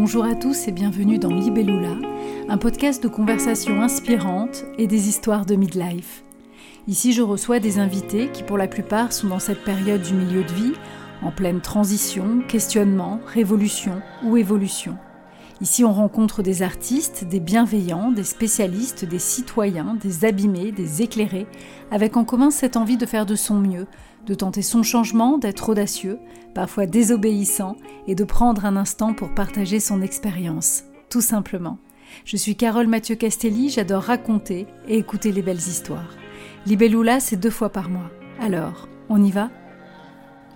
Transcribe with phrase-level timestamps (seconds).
[0.00, 1.96] Bonjour à tous et bienvenue dans Libellula,
[2.48, 6.22] un podcast de conversations inspirantes et des histoires de midlife.
[6.86, 10.44] Ici, je reçois des invités qui, pour la plupart, sont dans cette période du milieu
[10.44, 10.72] de vie,
[11.20, 14.96] en pleine transition, questionnement, révolution ou évolution.
[15.60, 21.48] Ici, on rencontre des artistes, des bienveillants, des spécialistes, des citoyens, des abîmés, des éclairés,
[21.90, 23.88] avec en commun cette envie de faire de son mieux,
[24.26, 26.18] de tenter son changement, d'être audacieux,
[26.54, 27.76] parfois désobéissant,
[28.06, 31.78] et de prendre un instant pour partager son expérience, tout simplement.
[32.24, 36.16] Je suis Carole Mathieu Castelli, j'adore raconter et écouter les belles histoires.
[36.66, 38.10] Libellula, c'est deux fois par mois.
[38.40, 39.50] Alors, on y va?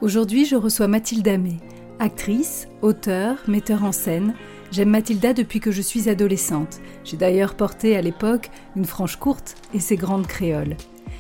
[0.01, 1.59] Aujourd'hui, je reçois Mathilde Amé,
[1.99, 4.35] actrice, auteure, metteur en scène.
[4.71, 6.81] J'aime Mathilda depuis que je suis adolescente.
[7.05, 10.77] J'ai d'ailleurs porté à l'époque une frange courte et ses grandes créoles.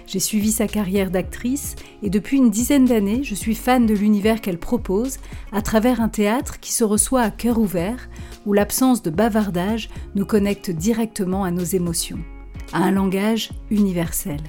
[0.07, 4.41] J'ai suivi sa carrière d'actrice et depuis une dizaine d'années, je suis fan de l'univers
[4.41, 5.19] qu'elle propose
[5.53, 8.09] à travers un théâtre qui se reçoit à cœur ouvert,
[8.47, 12.19] où l'absence de bavardage nous connecte directement à nos émotions,
[12.73, 14.41] à un langage universel.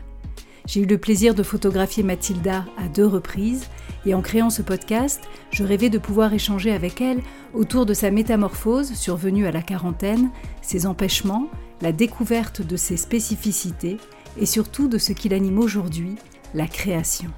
[0.66, 3.68] J'ai eu le plaisir de photographier Mathilda à deux reprises
[4.06, 7.22] et en créant ce podcast, je rêvais de pouvoir échanger avec elle
[7.54, 10.30] autour de sa métamorphose survenue à la quarantaine,
[10.62, 11.50] ses empêchements,
[11.82, 13.98] la découverte de ses spécificités
[14.38, 16.16] et surtout de ce qui l'anime aujourd'hui,
[16.54, 17.32] la création.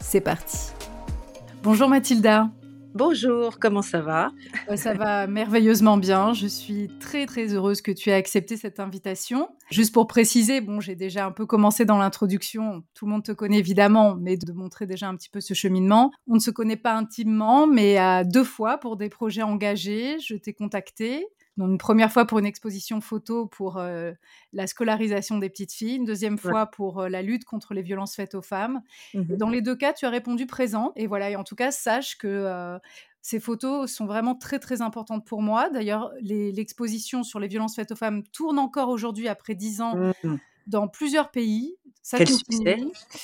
[0.00, 0.70] C'est parti.
[1.62, 2.50] Bonjour Mathilda.
[2.94, 4.32] Bonjour, comment ça va?
[4.76, 6.32] Ça va merveilleusement bien.
[6.32, 9.50] Je suis très très heureuse que tu aies accepté cette invitation.
[9.70, 12.84] Juste pour préciser, bon, j'ai déjà un peu commencé dans l'introduction.
[12.94, 16.10] Tout le monde te connaît évidemment, mais de montrer déjà un petit peu ce cheminement.
[16.26, 20.34] On ne se connaît pas intimement, mais à deux fois pour des projets engagés, je
[20.34, 24.12] t'ai contacté donc, une première fois pour une exposition photo pour euh,
[24.52, 28.14] la scolarisation des petites filles, une deuxième fois pour euh, la lutte contre les violences
[28.14, 28.82] faites aux femmes.
[29.14, 30.92] Mmh dans les deux cas, tu as répondu présent.
[30.96, 32.78] Et voilà, et en tout cas, sache que euh,
[33.20, 35.68] ces photos sont vraiment très très importantes pour moi.
[35.68, 39.96] D'ailleurs, l'exposition sur les violences faites aux femmes tourne encore aujourd'hui après dix ans.
[39.96, 40.36] Mmh.
[40.66, 42.76] Dans plusieurs pays, ça Quel succès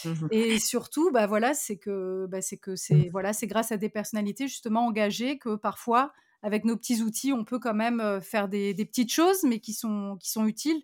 [0.04, 3.76] mmh Et surtout, bah voilà, c'est que bah, c'est que c'est voilà, c'est grâce à
[3.76, 8.20] des personnalités justement engagées que parfois avec nos petits outils, on peut quand même euh,
[8.20, 10.82] faire des, petites choses, mais qui sont, qui sont utiles.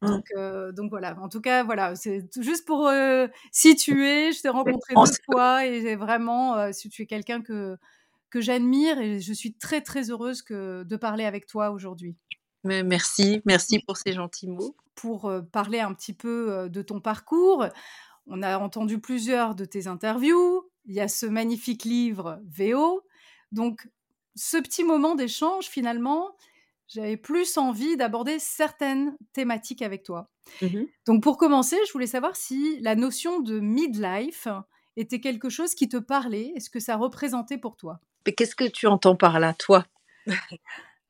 [0.00, 0.06] Mmh.
[0.08, 4.32] Donc, euh, donc voilà, en tout cas, voilà, c'est juste pour euh, situer.
[4.32, 7.76] Je t'ai rencontré deux fois et vraiment, si tu es quelqu'un que,
[8.30, 12.16] que j'admire et je suis très très heureuse que, de parler avec toi aujourd'hui.
[12.64, 14.74] Merci, merci pour ces gentils mots.
[14.94, 17.66] Pour parler un petit peu de ton parcours,
[18.26, 20.70] on a entendu plusieurs de tes interviews.
[20.86, 23.02] Il y a ce magnifique livre VO.
[23.52, 23.86] Donc,
[24.36, 26.36] ce petit moment d'échange, finalement,
[26.88, 30.28] j'avais plus envie d'aborder certaines thématiques avec toi.
[30.60, 34.48] Mmh Donc pour commencer, je voulais savoir si la notion de midlife
[34.96, 38.00] était quelque chose qui te parlait, est-ce que ça représentait pour toi?
[38.26, 39.84] Mais qu'est-ce que tu entends par là, toi?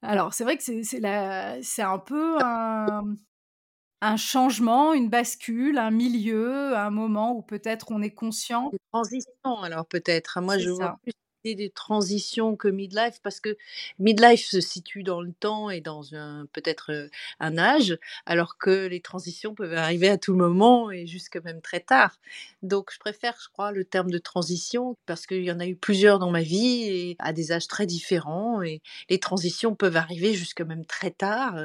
[0.03, 7.33] Alors c'est vrai que c'est un peu un, changement, une bascule, un milieu, un moment
[7.35, 8.71] où peut-être on est conscient.
[8.73, 10.41] Une transition alors peut-être.
[10.41, 11.13] Moi je vois plus
[11.53, 13.59] des transitions que midlife parce que
[13.99, 17.11] midlife se situe dans le temps et dans un peut-être
[17.41, 21.81] un âge, alors que les transitions peuvent arriver à tout moment et jusque même très
[21.81, 22.19] tard.
[22.63, 25.77] Donc je préfère, je crois, le terme de transition parce qu'il y en a eu
[25.77, 28.81] plusieurs dans ma vie et à des âges très différents et
[29.11, 31.57] les transitions peuvent arriver jusque même très tard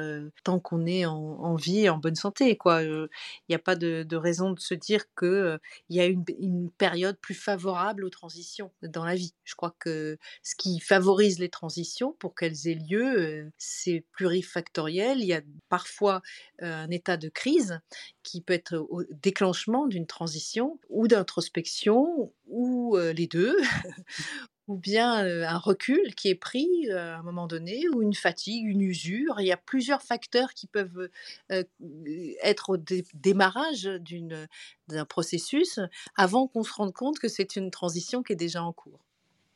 [0.44, 2.56] tant qu'on est en, vie et en bonne santé.
[2.56, 3.08] Quoi, il
[3.48, 5.58] n'y a pas de, raison de se dire que
[5.88, 9.32] il y a une, une période plus favorable aux transitions dans la vie.
[9.44, 15.20] Je crois que ce qui favorise les transitions pour qu'elles aient lieu, c'est plurifactoriel.
[15.20, 16.22] Il y a parfois
[16.60, 17.80] un état de crise
[18.22, 23.56] qui peut être au déclenchement d'une transition ou d'introspection ou les deux.
[24.70, 28.82] ou bien un recul qui est pris à un moment donné, ou une fatigue, une
[28.82, 29.40] usure.
[29.40, 31.10] Il y a plusieurs facteurs qui peuvent
[32.42, 32.76] être au
[33.14, 33.90] démarrage
[34.88, 35.80] d'un processus
[36.14, 39.00] avant qu'on se rende compte que c'est une transition qui est déjà en cours.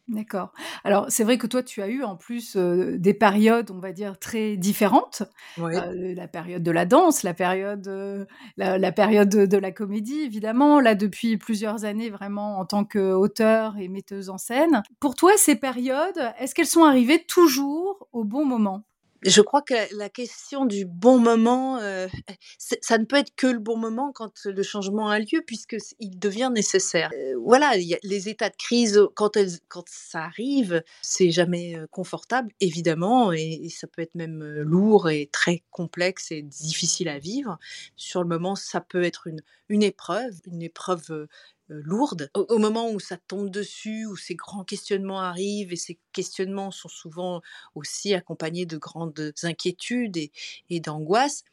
[0.08, 0.52] D'accord.
[0.84, 4.18] Alors, c'est vrai que toi, tu as eu en plus des périodes, on va dire,
[4.18, 5.22] très différentes.
[5.56, 7.88] la période de la danse, la période,
[8.58, 10.80] la, période de, la comédie, évidemment.
[10.80, 14.82] Là, depuis plusieurs années, vraiment, en tant qu'auteur et metteuse en scène.
[15.00, 18.84] Pour toi, ces périodes, est-ce qu'elles sont arrivées toujours au bon moment?
[19.24, 22.08] Je crois que la question du bon moment, euh,
[22.58, 26.50] ça ne peut être que le bon moment quand le changement a lieu, puisqu'il devient
[26.52, 27.10] nécessaire.
[27.14, 27.72] Euh, voilà,
[28.02, 33.68] les états de crise, quand, elles, quand ça arrive, c'est jamais euh, confortable, évidemment, et,
[33.70, 37.58] ça peut être même lourd et très complexe et difficile à vivre.
[37.96, 41.26] Sur le moment, ça peut être une, une épreuve, une épreuve
[41.68, 42.30] lourde.
[42.34, 46.88] Au, moment où ça tombe dessus, où ces grands questionnements arrivent, et ces questionnements sont
[46.88, 47.42] souvent
[47.74, 51.44] aussi accompagnés de grandes inquiétudes et, d'angoisses,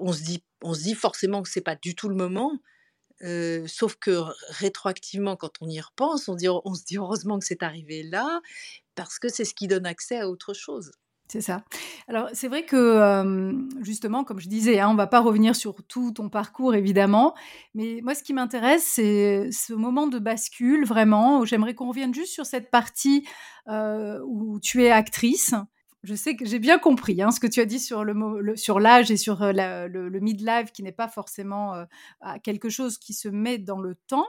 [0.00, 2.58] on se dit on se dit forcément que c'est pas du tout le moment.
[3.66, 7.62] sauf que rétroactivement, quand on y repense, on, dit, on se dit heureusement que c'est
[7.62, 8.40] arrivé là,
[8.94, 10.92] parce que c'est ce qui donne accès à autre chose.
[11.30, 11.62] C'est ça.
[12.08, 15.76] Alors, c'est vrai que, justement, comme je disais, hein, on ne va pas revenir sur
[15.84, 17.36] tout ton parcours, évidemment,
[17.72, 21.44] mais moi, ce qui m'intéresse, c'est ce moment de bascule, vraiment.
[21.44, 23.28] J'aimerais qu'on revienne juste sur cette partie
[23.68, 25.54] où tu es actrice.
[26.02, 28.80] Je sais que j'ai bien compris hein, ce que tu as dit sur le, sur
[28.80, 31.74] l'âge et sur le, le midlife, qui n'est pas forcément
[32.42, 34.26] quelque chose qui se met dans le temps.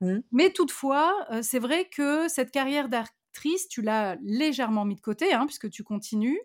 [0.00, 0.20] Mmh.
[0.32, 2.88] Mais toutefois, c'est vrai que cette carrière
[3.30, 6.40] d'actrice tu l'as légèrement mis de côté, hein, puisque tu continues,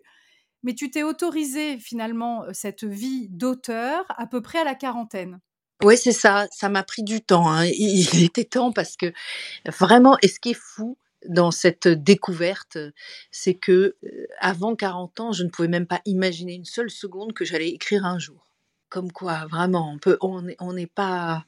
[0.62, 5.40] mais tu t'es autorisé finalement cette vie d'auteur à peu près à la quarantaine.
[5.82, 6.46] Oui, c'est ça.
[6.52, 7.50] Ça m'a pris du temps.
[7.50, 7.66] Hein.
[7.66, 9.12] Il, était temps parce que
[9.66, 10.96] vraiment, et ce qui est fou
[11.28, 12.78] dans cette découverte,
[13.30, 13.96] c'est que
[14.38, 18.04] avant 40 ans, je ne pouvais même pas imaginer une seule seconde que j'allais écrire
[18.06, 18.44] un jour.
[18.88, 21.44] Comme quoi, vraiment, on peut, on n'est pas,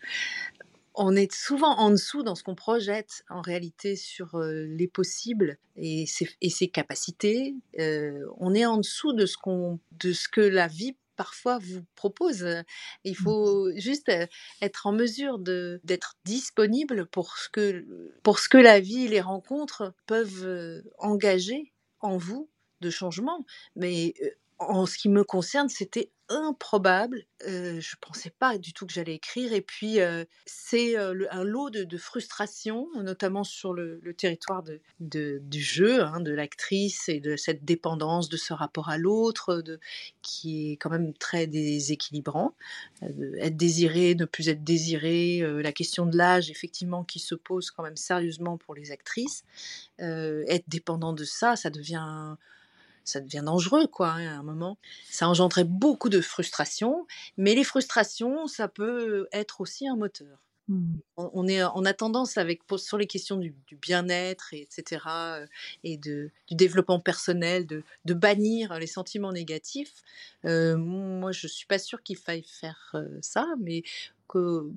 [0.98, 6.06] on est souvent en dessous dans ce qu'on projette en réalité sur les possibles et
[6.06, 7.54] ses, capacités.
[8.38, 9.36] on est en dessous de ce,
[9.92, 12.46] de ce que la vie parfois vous propose.
[13.04, 13.14] Il mmh.
[13.14, 14.10] faut juste
[14.60, 17.86] être en mesure d'être disponible pour ce, que,
[18.22, 23.46] pour ce que la vie et les rencontres peuvent engager en vous de changement.
[23.76, 24.14] Mais
[24.58, 27.24] en ce qui me concerne, c'était improbable.
[27.46, 29.52] je je pensais pas du tout que j'allais écrire.
[29.52, 29.98] Et puis,
[30.46, 34.62] c'est un lot de, frustration, notamment sur le, territoire
[35.00, 39.62] de, du jeu, hein, de l'actrice et de cette dépendance de ce rapport à l'autre,
[40.22, 42.54] qui est quand même très déséquilibrant.
[43.02, 47.82] être désiré, ne plus être désiré, la question de l'âge, effectivement, qui se pose quand
[47.82, 49.44] même sérieusement pour les actrices.
[49.98, 52.36] être dépendant de ça, ça devient
[53.08, 54.78] ça devient dangereux, quoi, hein, à un moment.
[55.10, 57.06] Ça engendrait beaucoup de frustration,
[57.36, 60.38] mais les frustrations, ça peut être aussi un moteur.
[60.68, 60.96] Mmh.
[61.16, 65.00] On, est, on a tendance, avec, sur les questions du, bien-être, etc.,
[65.82, 70.02] et de, du développement personnel, de, de, bannir les sentiments négatifs.
[70.44, 73.82] moi, je suis pas sûre qu'il faille faire ça, mais
[74.28, 74.70] que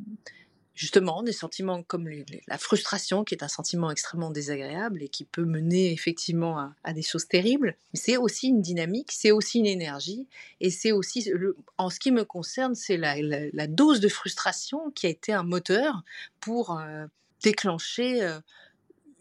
[0.81, 2.09] justement des sentiments comme
[2.47, 7.03] la frustration, qui est un sentiment extrêmement désagréable et qui peut mener effectivement à, des
[7.03, 7.77] choses terribles.
[7.93, 10.27] C'est aussi une dynamique, c'est aussi une énergie,
[10.59, 11.31] et c'est aussi,
[11.77, 16.01] en ce qui me concerne, c'est la, dose de frustration qui a été un moteur
[16.39, 17.05] pour euh,
[17.43, 18.39] déclencher euh,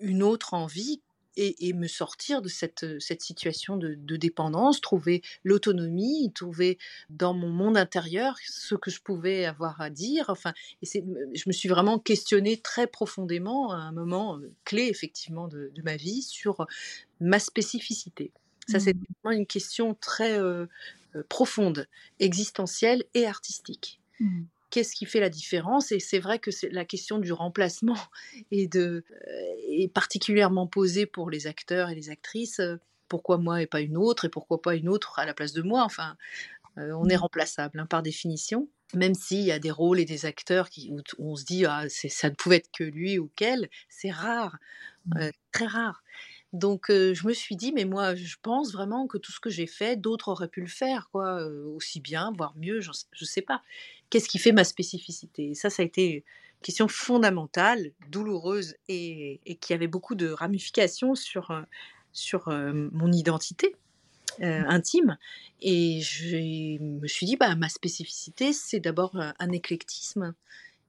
[0.00, 1.02] une autre envie
[1.40, 6.78] et, me sortir de cette, cette situation de, dépendance, trouver l'autonomie, trouver
[7.08, 10.26] dans mon monde intérieur ce que je pouvais avoir à dire.
[10.28, 10.52] Enfin,
[10.82, 15.96] et je me suis vraiment questionnée très profondément à un moment clé effectivement de, ma
[15.96, 16.66] vie sur
[17.20, 18.32] ma spécificité.
[18.68, 19.04] Ça, c'est mmh.
[19.22, 20.38] vraiment une question très
[21.28, 21.86] profonde,
[22.18, 24.00] existentielle et artistique.
[24.20, 25.92] Mmh qu'est-ce qui fait la différence?
[25.92, 27.98] Et c'est vrai que la question du remplacement
[28.50, 32.60] est, de, euh, particulièrement posée pour les acteurs et les actrices.
[33.08, 35.62] Pourquoi moi et pas une autre Et pourquoi pas une autre à la place de
[35.62, 35.82] moi?
[35.82, 36.16] Enfin,
[36.78, 37.20] euh, on est mmh.
[37.20, 38.68] remplaçable hein, par définition.
[38.94, 41.84] Même s'il y a des rôles et des acteurs qui, où on se dit ah,
[41.88, 44.58] ça ne pouvait être que lui ou qu'elle, c'est rare,
[45.06, 45.18] mmh.
[45.18, 46.02] euh, très rare.
[46.52, 49.68] Donc je me suis dit, mais moi, je pense vraiment que tout ce que j'ai
[49.68, 53.62] fait, d'autres auraient pu le faire, quoi, aussi bien, voire mieux, je ne sais pas.
[54.10, 55.50] Qu'est-ce qui fait ma spécificité?
[55.50, 56.22] Et ça, ça a été une
[56.62, 61.64] question fondamentale, douloureuse et, qui avait beaucoup de ramifications sur,
[62.12, 63.76] sur mon identité.
[64.40, 65.16] intime
[65.60, 70.34] et je me suis dit bah ma spécificité c'est d'abord un éclectisme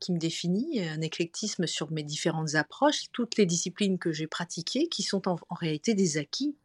[0.01, 4.87] qui me définit, un éclectisme sur mes différentes approches, toutes les disciplines que j'ai pratiquées,
[4.87, 6.55] qui sont en, réalité des acquis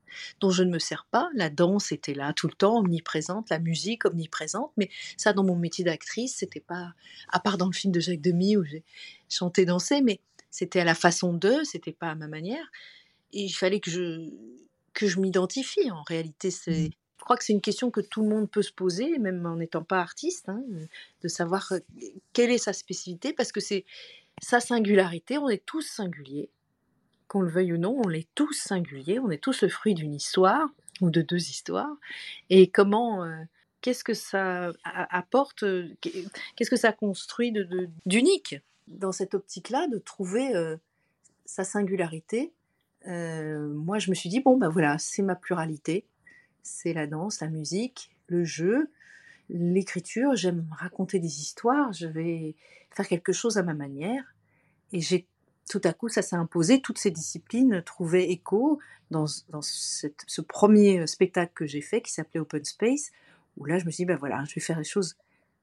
[0.40, 1.28] dont je ne me sers pas.
[1.35, 5.56] La danse était là tout le temps, omniprésente, la musique omniprésente, mais ça, dans mon
[5.56, 6.92] métier d'actrice, c'était pas,
[7.28, 8.85] à part dans le film de Jacques Demy où j'ai
[9.28, 10.20] chanté, dansé, mais
[10.50, 12.70] c'était à la façon d'eux, c'était pas à ma manière.
[13.32, 14.30] Et il fallait que je,
[14.94, 15.90] que je m'identifie.
[15.90, 16.90] En réalité, c'est, mmh
[17.26, 19.82] crois que c'est une question que tout le monde peut se poser, même en n'étant
[19.82, 20.62] pas artiste, hein,
[21.23, 21.80] de savoir euh,
[22.32, 23.85] quelle est sa spécificité, parce que c'est
[24.40, 26.50] sa singularité, on est tous singuliers.
[27.28, 30.14] Qu'on le veuille ou non, on est tous singuliers, on est tous le fruit d'une
[30.14, 30.68] histoire
[31.00, 31.97] ou de deux histoires.
[32.50, 33.37] Et comment, euh,
[33.80, 37.52] qu'est-ce que ça apporte, euh, qu'est-ce que ça construit
[38.06, 38.56] d'unique
[38.87, 40.52] dans cette optique-là, de trouver
[41.45, 42.52] sa singularité?
[43.04, 46.04] moi, je me suis dit, bon, ben voilà, c'est ma pluralité
[46.66, 48.90] c'est la danse, la musique, le jeu,
[49.49, 50.35] l'écriture.
[50.35, 52.56] J'aime raconter des histoires, je vais
[52.90, 54.35] faire quelque chose à ma manière.
[54.92, 55.26] Et j'ai
[55.68, 56.80] tout à coup, ça s'est imposé.
[56.80, 58.78] Toutes ces disciplines trouvaient écho
[59.11, 63.11] dans, ce premier spectacle que j'ai fait qui s'appelait Open Space,
[63.56, 65.16] où là, je me suis dit, ben voilà, je vais faire les choses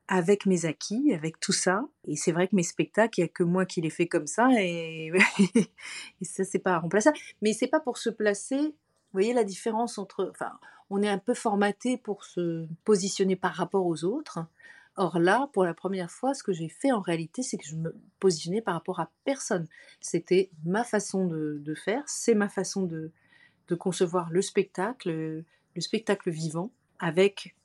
[0.07, 1.85] avec mes acquis, avec tout ça.
[2.07, 4.27] Et c'est vrai que mes spectacles, il n'y a que moi qui les fais comme
[4.27, 5.11] ça, et,
[5.55, 7.17] et ça, c'est pas remplaçable.
[7.41, 8.57] Mais c'est pas pour se placer.
[8.57, 10.29] Vous voyez la différence entre.
[10.31, 10.51] Enfin,
[10.89, 14.39] on est un peu formaté pour se positionner par rapport aux autres.
[14.95, 17.75] Or là, pour la première fois, ce que j'ai fait en réalité, c'est que je
[17.75, 19.67] me positionnais par rapport à personne.
[20.01, 23.11] C'était ma façon de, faire, c'est ma façon de,
[23.79, 27.55] concevoir le spectacle, le spectacle vivant, avec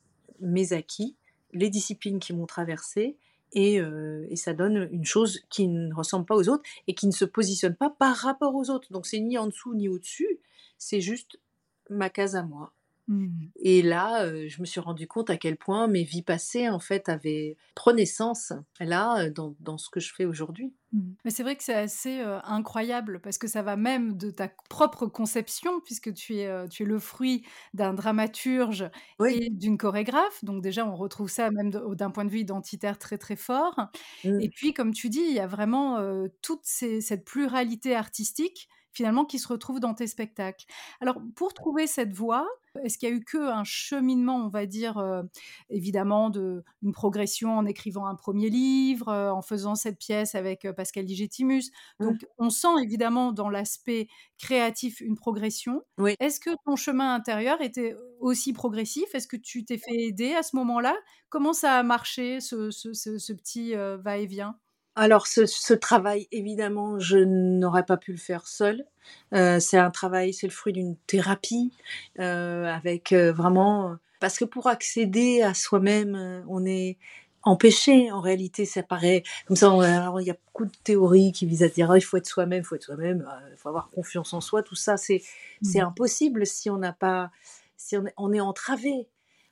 [0.41, 1.17] mes acquis,
[1.53, 3.19] les disciplines qui m'ont traversé,
[3.53, 7.07] et, euh, et, ça donne une chose qui ne ressemble pas aux autres et qui
[7.07, 8.93] ne se positionne pas par rapport aux autres.
[8.93, 10.39] Donc c'est ni en dessous ni au-dessus,
[10.77, 11.41] c'est juste
[11.89, 12.73] ma case à moi.
[13.09, 13.47] Mmh.
[13.57, 17.09] Et là, je me suis rendu compte à quel point mes vies passées, en fait,
[17.09, 20.75] avaient prenaient sens là, dans, dans ce que je fais aujourd'hui.
[20.93, 21.13] Mmh.
[21.25, 25.07] Mais c'est vrai que c'est assez incroyable parce que ça va même de ta propre
[25.07, 28.91] conception, puisque tu es, tu es le fruit d'un dramaturge
[29.27, 30.45] et d'une chorégraphe.
[30.45, 33.79] Donc déjà, on retrouve ça même d'un point de vue identitaire très très fort.
[34.25, 34.41] Mmh.
[34.41, 35.99] Et puis, comme tu dis, il y a vraiment
[36.43, 40.67] toute cette pluralité artistique finalement qui se retrouve dans tes spectacles.
[41.01, 42.47] Alors, pour trouver cette voie,
[42.85, 45.23] est-ce qu'il y a eu que un cheminement, on va dire, euh,
[45.71, 50.65] évidemment, de une progression en écrivant un premier livre, euh, en faisant cette pièce avec
[50.65, 51.71] euh, Pascal Ligetimus.
[51.99, 52.05] Mmh.
[52.07, 55.83] Donc, on sent évidemment dans l'aspect créatif une progression.
[56.21, 59.15] Est-ce que ton chemin intérieur était aussi progressif?
[59.15, 60.97] Est-ce que tu t'es fait aider à ce moment-là?
[61.29, 64.57] Comment ça a marché, ce, ce petit va-et-vient?
[64.99, 68.85] Alors ce, travail, évidemment, je n'aurais pas pu le faire seul.
[69.33, 71.73] Euh, c'est un travail, c'est le fruit d'une thérapie
[72.19, 76.99] euh, avec euh, vraiment parce que pour accéder à soi-même, on est
[77.45, 78.11] empêché.
[78.11, 79.69] En réalité, ça paraît comme ça.
[80.21, 82.63] il y a beaucoup de théories qui visent à dire oh, il faut être soi-même,
[82.63, 84.65] il faut être soi-même, il faut avoir confiance en soi.
[84.65, 85.23] Tout ça, c'est
[85.63, 85.87] c'est mmh.
[85.87, 87.31] impossible si on n'a pas,
[87.77, 89.07] si on est, on est entravé.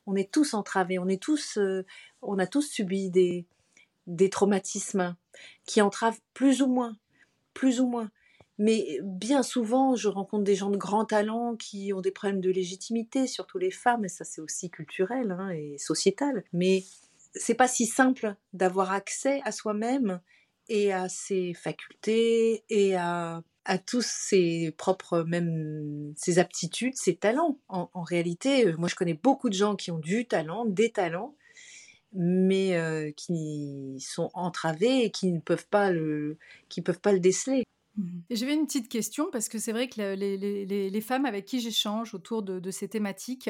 [0.09, 0.99] On est tous entravés.
[0.99, 1.57] On est tous,
[2.23, 3.47] on a tous subi des
[4.07, 5.17] des traumatismes
[5.66, 6.97] qui entravent plus ou moins,
[7.55, 8.11] plus ou moins.
[8.59, 12.50] Mais bien souvent, je rencontre des gens de grand talent qui ont des problèmes de
[12.50, 16.43] légitimité, surtout les femmes, et ça c'est aussi culturel hein, et sociétal.
[16.52, 16.85] Mais
[17.35, 20.21] c'est pas si simple d'avoir accès à soi-même
[20.69, 23.43] et à ses facultés et à,
[23.85, 27.59] tous ses propres même ses aptitudes, ses talents.
[27.69, 31.35] En, en, réalité, moi je connais beaucoup de gens qui ont du talent, des talents,
[32.17, 37.65] mais qui sont entravés et qui ne peuvent pas le, qui peuvent pas le déceler.
[37.97, 41.47] Mmh j'avais une petite question parce que c'est vrai que les, les, les, femmes avec
[41.47, 43.49] qui j'échange autour de, de, ces thématiques,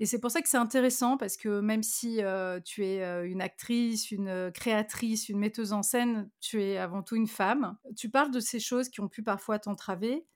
[0.00, 2.20] et c'est pour ça que c'est intéressant parce que même si
[2.64, 7.28] tu es une actrice, une créatrice, une metteuse en scène, tu es avant tout une
[7.28, 7.76] femme.
[7.96, 10.26] Tu parles de ces choses qui ont pu parfois t'entraver.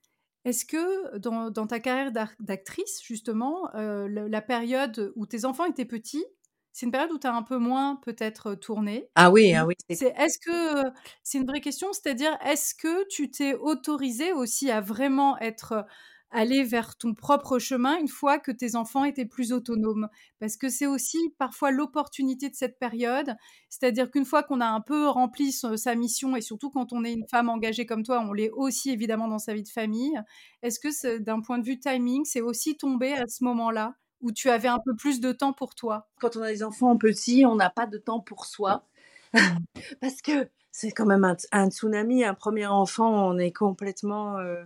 [0.45, 6.25] Est-ce que dans, dans, ta carrière d'actrice, justement, la période où tes enfants étaient petits,
[6.73, 9.09] c'est une période où tu as un peu moins peut-être tourné.
[9.15, 9.75] Ah oui, ah oui.
[9.91, 10.91] C'est, est-ce que
[11.23, 15.87] c'est une vraie question, c'est-à-dire est-ce que tu t'es autorisé aussi à vraiment être
[16.31, 20.09] aller vers ton propre chemin une fois que tes enfants étaient plus autonomes?
[20.41, 23.35] Parce que c'est aussi parfois l'opportunité de cette période,
[23.71, 27.15] c'est-à-dire qu'une fois qu'on a un peu rempli sa mission, et surtout quand on est
[27.15, 30.21] une femme engagée comme toi, on l'est aussi évidemment dans sa vie de famille,
[30.63, 33.95] est-ce que d'un point de vue timing, c'est aussi tombé à ce moment-là?
[34.21, 36.97] Où tu avais un peu plus de temps pour toi Quand on a des enfants
[36.97, 38.85] petits, on n'a pas de temps pour soi.
[40.01, 44.65] Parce que c'est quand même un, tsunami, un premier enfant, on est complètement euh,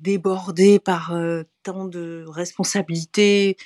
[0.00, 3.56] débordé par euh, tant de responsabilités.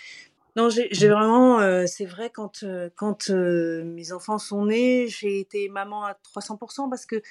[0.56, 2.64] Non, j'ai vraiment, euh, c'est vrai, quand,
[2.96, 7.22] quand mes enfants sont nés, j'ai été maman à 300% parce que,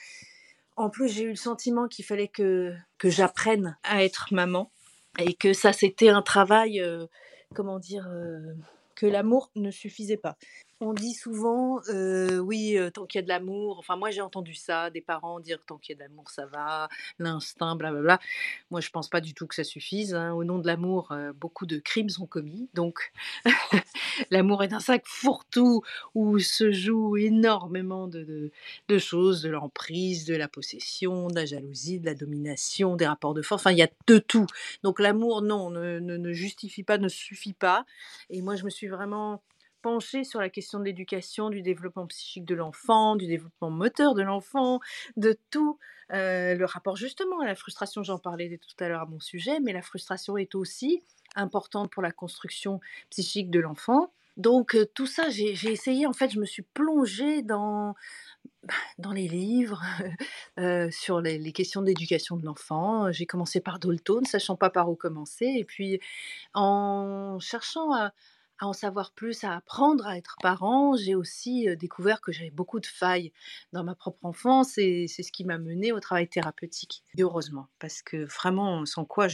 [0.77, 4.71] en plus, j'ai eu le sentiment qu'il fallait que, que j'apprenne à être maman
[5.17, 7.05] et que ça c'était un travail, euh,
[7.53, 8.53] comment dire, euh,
[8.95, 10.37] que l'amour ne suffisait pas.
[10.79, 14.91] On dit souvent, oui, tant qu'il y a de l'amour, enfin moi j'ai entendu ça,
[14.91, 18.19] des parents dire tant qu'il y a de l'amour ça va, l'instinct, blablabla.
[18.69, 20.13] Moi je pense pas du tout que ça suffise.
[20.13, 20.33] Hein.
[20.33, 22.69] Au nom de l'amour, beaucoup de crimes sont commis.
[22.75, 23.11] Donc
[24.31, 25.81] l'amour est un sac fourre-tout
[26.13, 28.51] où se joue énormément de,
[28.99, 33.41] choses, de l'emprise, de la possession, de la jalousie, de la domination, des rapports de
[33.41, 33.61] force.
[33.63, 34.45] Enfin il y a de tout.
[34.83, 37.83] Donc l'amour, non, ne, ne, ne justifie pas, ne suffit pas.
[38.29, 39.41] Et moi je me suis vraiment
[39.81, 44.21] pencher sur la question de l'éducation, du développement psychique de l'enfant, du développement moteur de
[44.21, 44.79] l'enfant,
[45.15, 45.79] de tout.
[46.13, 49.59] Euh, le rapport justement à la frustration, j'en parlais tout à l'heure à mon sujet,
[49.59, 51.03] mais la frustration est aussi
[51.35, 52.79] importante pour la construction
[53.09, 54.11] psychique de l'enfant.
[54.37, 57.95] Donc euh, tout ça, j'ai essayé, en fait, je me suis plongée dans,
[58.99, 59.83] dans les livres,
[60.91, 63.11] sur les, questions d'éducation de l'enfant.
[63.11, 65.99] J'ai commencé par Dalton, sachant pas par où commencer, et puis
[66.53, 68.13] en cherchant à,
[68.59, 72.79] à en savoir plus, à apprendre à être parent, j'ai aussi découvert que j'avais beaucoup
[72.79, 73.31] de failles
[73.73, 77.03] dans ma propre enfance et c'est ce qui m'a mené au travail thérapeutique.
[77.19, 79.27] Heureusement, parce que vraiment, sans quoi,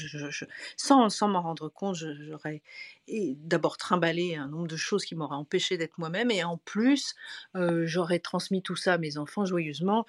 [0.78, 2.62] sans, sans m'en rendre compte, j'aurais
[3.08, 7.16] d'abord trimballé un nombre de choses qui m'auraient empêché d'être moi-même et en plus,
[7.54, 10.06] j'aurais transmis tout ça à mes enfants joyeusement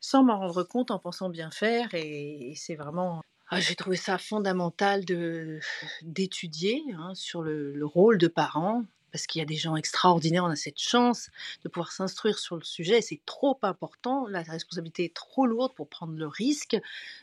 [0.00, 4.18] sans m'en rendre compte en pensant bien faire et c'est vraiment ah, j'ai trouvé ça
[4.18, 5.04] fondamental
[6.02, 10.48] d'étudier hein, sur le, rôle de parent, parce qu'il y a des gens extraordinaires, on
[10.48, 11.30] a cette chance
[11.64, 15.88] de pouvoir s'instruire sur le sujet, c'est trop important, la responsabilité est trop lourde pour
[15.88, 16.76] prendre le risque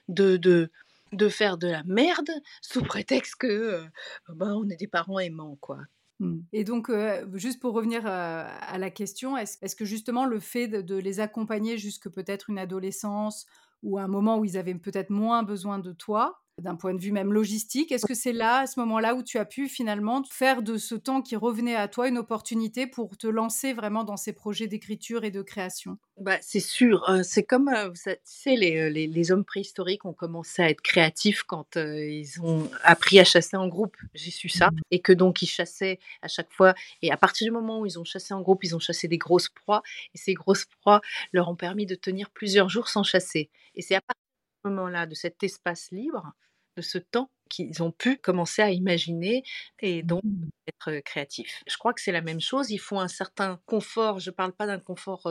[0.07, 0.71] de, de,
[1.11, 3.83] de faire de la merde sous prétexte que euh,
[4.29, 5.79] bah, on est des parents aimants, quoi.
[6.19, 6.39] Mmh.
[6.53, 10.67] Et donc, euh, juste pour revenir euh, à la question, est-ce que justement le fait
[10.67, 13.45] de, de les accompagner jusque peut-être une adolescence
[13.85, 17.11] ou un moment où ils avaient peut-être moins besoin de toi, d'un point de vue
[17.11, 17.91] même logistique.
[17.91, 20.95] Est-ce que c'est là, à ce moment-là, où tu as pu finalement faire de ce
[20.95, 25.25] temps qui revenait à toi une opportunité pour te lancer vraiment dans ces projets d'écriture
[25.25, 25.97] et de création?
[26.17, 27.03] Bah, C'est sûr.
[27.07, 27.23] Hein.
[27.23, 31.43] c'est comme, euh, tu sais, euh, les, les, hommes préhistoriques ont commencé à être créatifs
[31.43, 33.97] quand euh, ils ont appris à chasser en groupe.
[34.13, 34.71] J'ai su ça.
[34.71, 34.79] Mmh.
[34.91, 36.73] Et que donc, ils chassaient à chaque fois.
[37.01, 39.17] Et à partir du moment où ils ont chassé en groupe, ils ont chassé des
[39.17, 39.83] grosses proies.
[40.13, 41.01] Et ces grosses proies
[41.33, 43.49] leur ont permis de tenir plusieurs jours sans chasser.
[43.75, 44.24] Et c'est à partir
[44.67, 46.33] moment-là, de cet espace libre,
[46.77, 49.43] de ce temps qu'ils ont pu commencer à imaginer
[49.79, 50.23] et donc
[50.67, 51.63] être créatifs.
[51.67, 54.51] Je crois que c'est la même chose, il faut un certain confort, je ne parle
[54.51, 55.29] pas d'un confort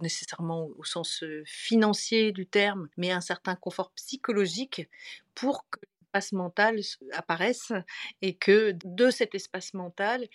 [0.00, 4.88] nécessairement au sens financier du terme, mais un certain confort psychologique
[5.34, 5.80] pour que
[6.12, 6.78] l'espace mental
[7.12, 7.72] apparaisse
[8.20, 10.28] et que de cet espace mental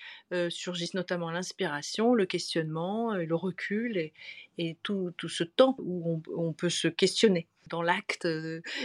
[0.50, 4.12] surgisse notamment l'inspiration, le questionnement, le recul
[4.58, 7.48] et, tout, ce temps où on peut se questionner.
[7.70, 8.28] Dans l'acte,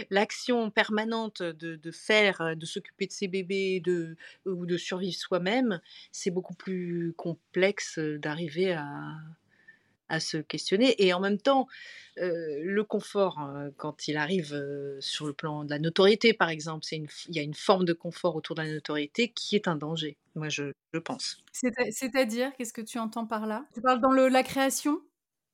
[0.09, 3.81] l'action permanente de, faire, de s'occuper de ses bébés
[4.45, 5.81] ou de survivre soi-même,
[6.11, 9.15] c'est beaucoup plus complexe d'arriver à,
[10.13, 10.95] à se questionner.
[11.03, 11.67] Et en même temps,
[12.17, 14.55] le confort, hein, quand il arrive
[14.99, 17.93] sur le plan de la notoriété, par exemple, c'est il y a une forme de
[17.93, 21.43] confort autour de la notoriété qui est un danger, moi je, je pense.
[21.51, 23.65] C'est-à-dire, qu'est-ce que tu entends par là?
[23.73, 25.01] Tu parles dans le, la création?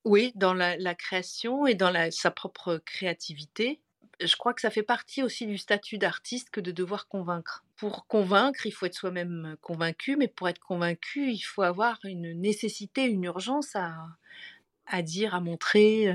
[0.05, 3.79] Oui, dans la, création et dans sa propre créativité.
[4.21, 7.63] Je crois que ça fait partie aussi du statut d'artiste que de devoir convaincre.
[7.79, 12.33] Pour convaincre, il faut être soi-même convaincu, mais pour être convaincu, il faut avoir une
[12.33, 16.13] nécessité, une urgence à, dire, à montrer,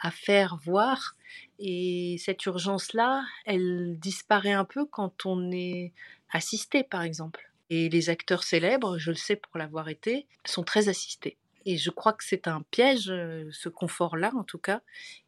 [0.00, 1.16] à faire, voir.
[1.58, 5.92] Et cette urgence-là, elle disparaît un peu quand on est
[6.30, 7.50] assisté, par exemple.
[7.70, 11.36] Et les acteurs célèbres, je le sais pour l'avoir été, sont très assistés.
[11.66, 14.80] Et je crois que c'est un piège, ce confort-là en tout cas,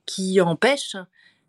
[0.06, 0.96] qui empêche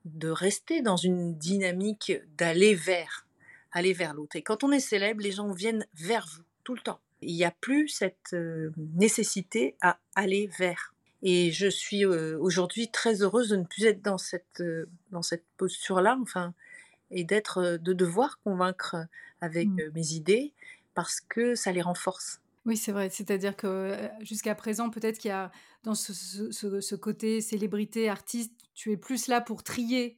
[0.06, 3.28] de rester dans une dynamique d'aller vers,
[3.74, 4.36] aller vers l'autre.
[4.38, 7.02] Et quand on est célèbre, les gens viennent vers vous tout le temps.
[7.22, 8.36] Il n'y a plus cette
[8.78, 10.94] nécessité à aller vers.
[11.22, 14.64] Et je suis aujourd'hui très heureuse de ne plus être dans cette,
[15.12, 16.54] dans cette posture-là, enfin,
[17.12, 18.98] et d'être, de devoir convaincre
[19.42, 19.92] avec mmh.
[19.96, 20.54] mes idées
[20.94, 22.42] parce que ça les renforce.
[22.66, 23.10] Oui, c'est vrai.
[23.10, 25.52] C'est-à-dire que jusqu'à présent, peut-être qu'il y a
[25.84, 30.18] dans ce, côté célébrité, artiste, tu es plus là pour trier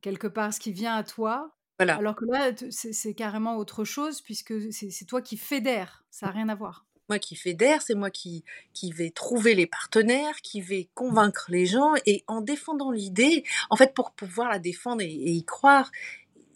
[0.00, 1.54] quelque part ce qui vient à toi.
[1.80, 1.96] Voilà.
[1.96, 6.04] Alors que là, c'est carrément autre chose puisque c'est toi qui fédère.
[6.10, 6.84] Ça n'a rien à voir.
[7.08, 11.64] Moi qui fédère, c'est moi qui, qui vais trouver les partenaires, qui vais convaincre les
[11.64, 15.90] gens et en défendant l'idée, en fait, pour pouvoir la défendre et y croire,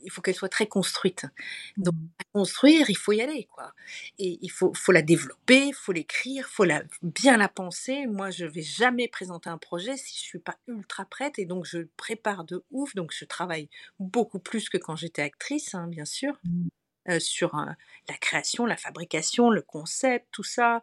[0.05, 1.27] il faut qu'elle soit très construite.
[1.77, 2.09] Donc, mmh.
[2.21, 3.73] à construire, il faut y aller, quoi.
[4.19, 8.07] Et il faut, faut la développer, il faut l'écrire, il faut la, bien la penser.
[8.07, 11.65] Moi, je vais jamais présenter un projet si je suis pas ultra prête, et donc
[11.65, 12.95] je prépare de ouf.
[12.95, 16.69] Donc, je travaille beaucoup plus que quand j'étais actrice, hein, bien sûr, mmh.
[17.11, 17.67] euh, sur euh,
[18.09, 20.83] la création, la fabrication, le concept, tout ça.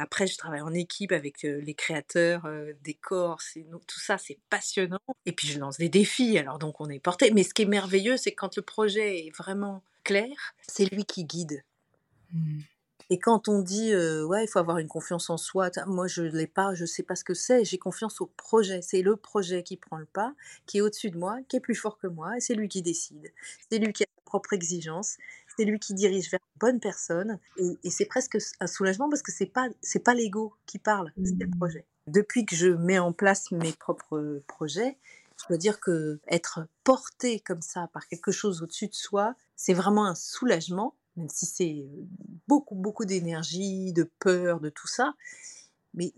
[0.00, 2.48] Après, je travaille en équipe avec les créateurs,
[2.82, 3.40] décors,
[3.86, 5.00] tout ça, c'est passionnant.
[5.26, 7.30] Et puis, je lance des défis, alors donc on est porté.
[7.30, 11.24] Mais ce qui est merveilleux, c'est quand le projet est vraiment clair, c'est lui qui
[11.24, 11.62] guide.
[12.32, 12.60] Mmh.
[13.12, 16.30] Et quand on dit, ouais, il faut avoir une confiance en soi, moi je ne
[16.30, 18.82] l'ai pas, je ne sais pas ce que c'est, j'ai confiance au projet.
[18.82, 20.32] C'est le projet qui prend le pas,
[20.66, 22.82] qui est au-dessus de moi, qui est plus fort que moi, et c'est lui qui
[22.82, 23.32] décide.
[23.68, 25.16] C'est lui qui a propre exigence,
[25.56, 27.40] c'est lui qui dirige vers la bonne personne.
[27.56, 31.38] Et, c'est presque un soulagement parce que c'est pas c'est pas l'ego qui parle, c'est
[31.38, 31.56] le mmh.
[31.56, 31.86] projet.
[32.06, 34.96] Depuis que je mets en place mes propres projets,
[35.36, 39.74] je dois dire que être porté comme ça par quelque chose au-dessus de soi, c'est
[39.74, 41.86] vraiment un soulagement, même si c'est
[42.46, 45.14] beaucoup beaucoup d'énergie, de peur, de tout ça.
[45.94, 46.12] Mais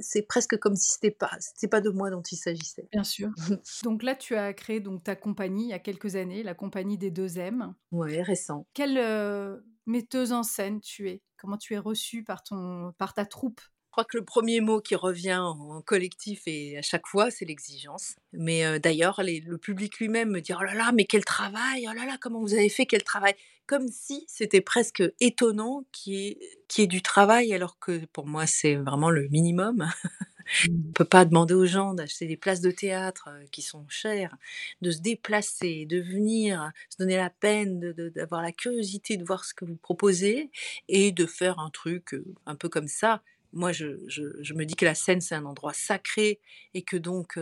[0.00, 2.88] c'est presque comme si c'était pas, c'était pas de moi dont il s'agissait.
[2.92, 3.30] Bien sûr.
[3.84, 6.98] donc là, tu as créé donc ta compagnie il y a quelques années, la compagnie
[6.98, 7.74] des deux M.
[7.92, 8.66] Ouais, récent.
[8.74, 11.22] Quelle euh, metteuse en scène tu es?
[11.36, 13.60] Comment tu es reçue par ton, par ta troupe?
[13.90, 17.44] Je crois que le premier mot qui revient en collectif et à chaque fois, c'est
[17.44, 18.14] l'exigence.
[18.32, 21.92] Mais euh, d'ailleurs, le public lui-même me dit Oh là là, mais quel travail Oh
[21.92, 23.34] là là, comment vous avez fait Quel travail?
[23.66, 26.38] Comme si c'était presque étonnant qu'il y,
[26.78, 29.90] ait, du travail, alors que pour moi, c'est vraiment le minimum.
[30.68, 33.88] On ne peut pas demander aux gens d'acheter des places de théâtre euh, qui sont
[33.88, 34.36] chères,
[34.82, 37.80] de se déplacer, de venir, se donner la peine
[38.14, 40.52] d'avoir la curiosité de voir ce que vous proposez
[40.86, 43.20] et de faire un truc euh, un peu comme ça
[43.52, 46.40] moi, je, me dis que la scène, c'est un endroit sacré
[46.74, 47.38] et que donc,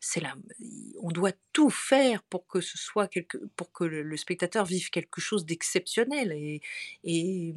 [0.00, 0.34] c'est là,
[1.00, 5.20] on doit tout faire pour que ce soit quelque, pour que le, spectateur vive quelque
[5.20, 6.32] chose d'exceptionnel.
[7.04, 7.54] Et,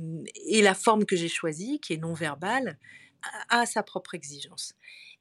[0.61, 2.77] la forme que j'ai choisie, qui est non verbale,
[3.49, 4.73] a sa propre exigence.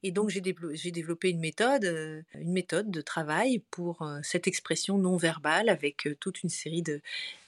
[0.03, 4.97] Et donc j'ai développé, une méthode, euh, une méthode de travail pour euh, cette expression
[4.97, 7.01] non verbale avec euh, toute une série de,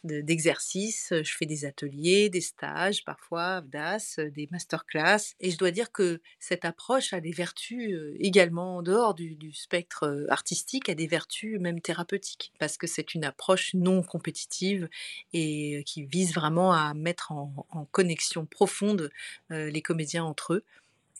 [0.03, 1.13] d'exercices.
[1.23, 5.33] je fais des ateliers, des stages, parfois DAS, des masterclass.
[5.39, 10.27] Et je dois dire que cette approche a des vertus également en dehors du, spectre
[10.27, 14.89] artistique, a des vertus même thérapeutiques, parce que c'est une approche non compétitive
[15.31, 19.09] et qui vise vraiment à mettre en connexion profonde
[19.49, 20.65] les comédiens entre eux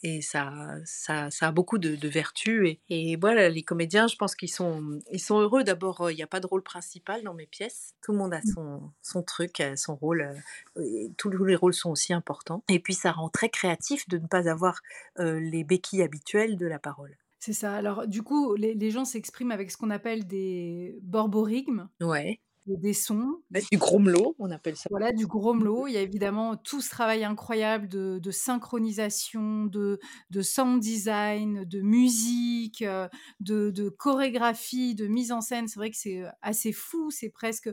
[0.06, 0.52] et ça,
[0.84, 2.76] ça, ça, a beaucoup de, vertus.
[2.90, 5.64] Et, voilà, les comédiens, je pense qu'ils sont, ils sont heureux.
[5.64, 7.94] D'abord, euh, il n'y a pas de rôle principal dans mes pièces.
[8.02, 8.52] Tout le monde a mmh.
[8.54, 10.36] son, son truc, son rôle.
[10.76, 12.62] Euh, tous les rôles sont aussi importants.
[12.68, 14.82] Et puis, ça rend très créatif de ne pas avoir
[15.20, 17.16] euh, les béquilles habituelles de la parole.
[17.38, 17.74] C'est ça.
[17.74, 21.88] Alors, du coup, les, les gens s'expriment avec ce qu'on appelle des borborigmes.
[22.02, 23.42] Ouais des sons.
[23.70, 24.88] Du grommelot, on appelle ça.
[24.90, 25.86] Voilà, du grommelot.
[25.86, 29.98] Il y a évidemment tout ce travail incroyable de, synchronisation, de,
[30.30, 33.08] de, sound design, de musique, euh,
[33.40, 35.68] de, de, chorégraphie, de mise en scène.
[35.68, 37.70] C'est vrai que c'est assez fou, c'est presque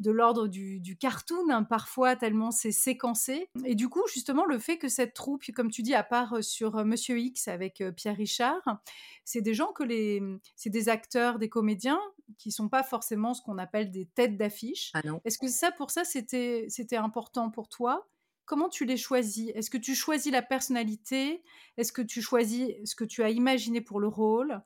[0.00, 3.48] de l'ordre du, cartoon, hein, parfois tellement c'est séquencé.
[3.64, 6.42] Et du coup, justement, le fait que cette troupe, comme tu dis, à part euh,
[6.42, 8.62] sur euh, Monsieur X avec euh, Pierre Richard,
[9.24, 10.22] c'est des gens que les,
[10.56, 12.00] c'est des acteurs, des comédiens
[12.38, 14.90] qui sont pas forcément ce qu'on appelle des têtes d'affiche.
[14.94, 18.08] Ah Est-ce que ça, pour ça, c'était, c'était important pour toi?
[18.46, 19.50] Comment tu les choisis?
[19.54, 21.42] Est-ce que tu choisis la personnalité?
[21.78, 24.60] Est-ce que tu choisis ce que tu as imaginé pour le rôle?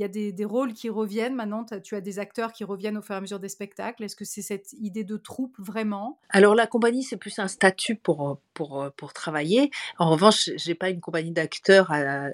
[0.00, 1.34] Y a des, rôles qui reviennent.
[1.34, 4.04] Maintenant, tu as des acteurs qui reviennent au fur et à mesure des spectacles.
[4.04, 6.18] Est-ce que c'est cette idée de troupe vraiment?
[6.30, 9.70] Alors, la compagnie, c'est plus un statut pour, pour, pour travailler.
[9.98, 12.30] En revanche, je n'ai pas une compagnie d'acteurs à,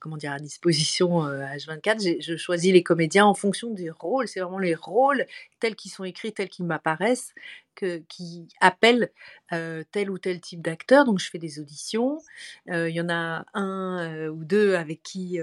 [0.00, 2.08] comment dire, à disposition H24.
[2.08, 4.28] Euh, je choisis les comédiens en fonction des rôles.
[4.28, 5.26] C'est vraiment les rôles
[5.60, 7.34] tels qu'ils sont écrits, tels qu'ils m'apparaissent,
[7.74, 9.10] qui appellent
[9.50, 11.04] tel ou tel type d'acteur.
[11.04, 12.18] Donc je fais des auditions.
[12.66, 15.38] Il y en a un ou deux avec qui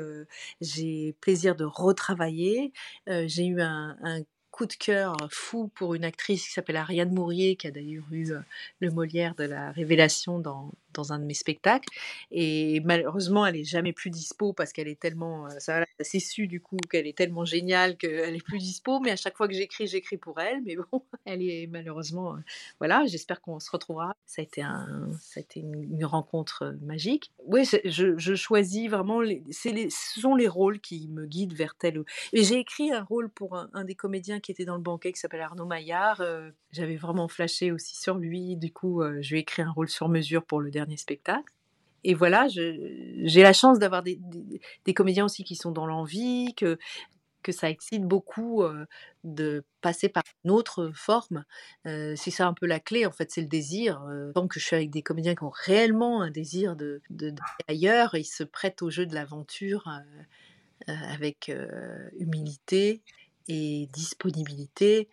[0.62, 2.73] j'ai plaisir de retravailler.
[3.08, 4.21] j'ai eu un, un
[4.52, 8.34] coup de cœur fou pour une actrice qui s'appelle Ariane Mourier, qui a d'ailleurs eu
[8.80, 11.89] le Molière de la Révélation dans, dans un de mes spectacles.
[12.32, 16.47] Et malheureusement, elle est jamais plus dispo parce qu'elle est tellement, euh, ça, c'est su
[16.47, 18.99] du coup qu'elle est tellement géniale qu'elle est plus dispo.
[18.99, 20.62] Mais à chaque fois que j'écris, j'écris pour elle.
[20.63, 22.39] Mais bon, elle est malheureusement, euh,
[22.79, 23.03] voilà.
[23.06, 24.15] J'espère qu'on se retrouvera.
[24.25, 27.32] Ça a été un, ça a été une, rencontre euh, magique.
[27.45, 29.21] Oui, je, choisis vraiment.
[29.21, 32.03] Les, les, ce sont les rôles qui me guident vers tel.
[32.34, 35.41] J'ai écrit un rôle pour un, des comédiens qui était dans le banquet qui s'appelle
[35.41, 36.21] Arnaud Maillard.
[36.71, 38.58] J'avais vraiment flashé aussi sur lui.
[38.58, 41.54] Du coup, je lui ai écrit un rôle sur mesure pour le dernier spectacle.
[42.04, 44.19] Et voilà, j'ai la chance d'avoir des,
[44.93, 46.78] comédiens aussi qui sont dans l'envie, que,
[47.43, 48.86] que ça excite beaucoup euh,
[49.24, 51.46] de passer par une autre forme.
[51.86, 54.02] Euh, c'est ça un peu la clé, en fait, c'est le désir.
[54.10, 57.34] Euh, tant que je suis avec des comédiens qui ont réellement un désir de, de,
[57.67, 59.88] ailleurs, ils se prêtent au jeu de l'aventure
[60.88, 61.50] avec
[62.19, 63.02] humilité
[63.48, 65.08] et disponibilité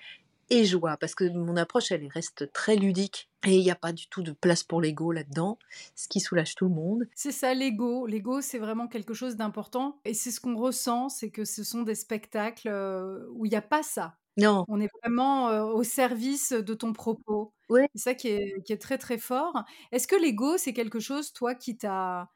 [0.51, 3.30] et joie, parce que mon approche, elle reste très ludique.
[3.47, 5.59] Et il n'y a pas du tout de place pour l'ego là-dedans,
[5.95, 7.05] ce qui soulage tout le monde.
[7.15, 8.07] C'est ça l'ego.
[8.07, 9.99] L'ego, c'est vraiment quelque chose d'important.
[10.05, 13.57] Et c'est ce qu'on ressent, c'est que ce sont des spectacles euh, où il n'y
[13.57, 14.17] a pas ça.
[14.37, 14.65] Non.
[14.69, 17.53] On est vraiment euh, au service de ton propos.
[17.71, 17.83] Oui.
[17.95, 19.65] C'est ça qui est, qui est très très fort.
[19.93, 22.31] Est-ce que l'ego, c'est quelque chose, toi, qui t'a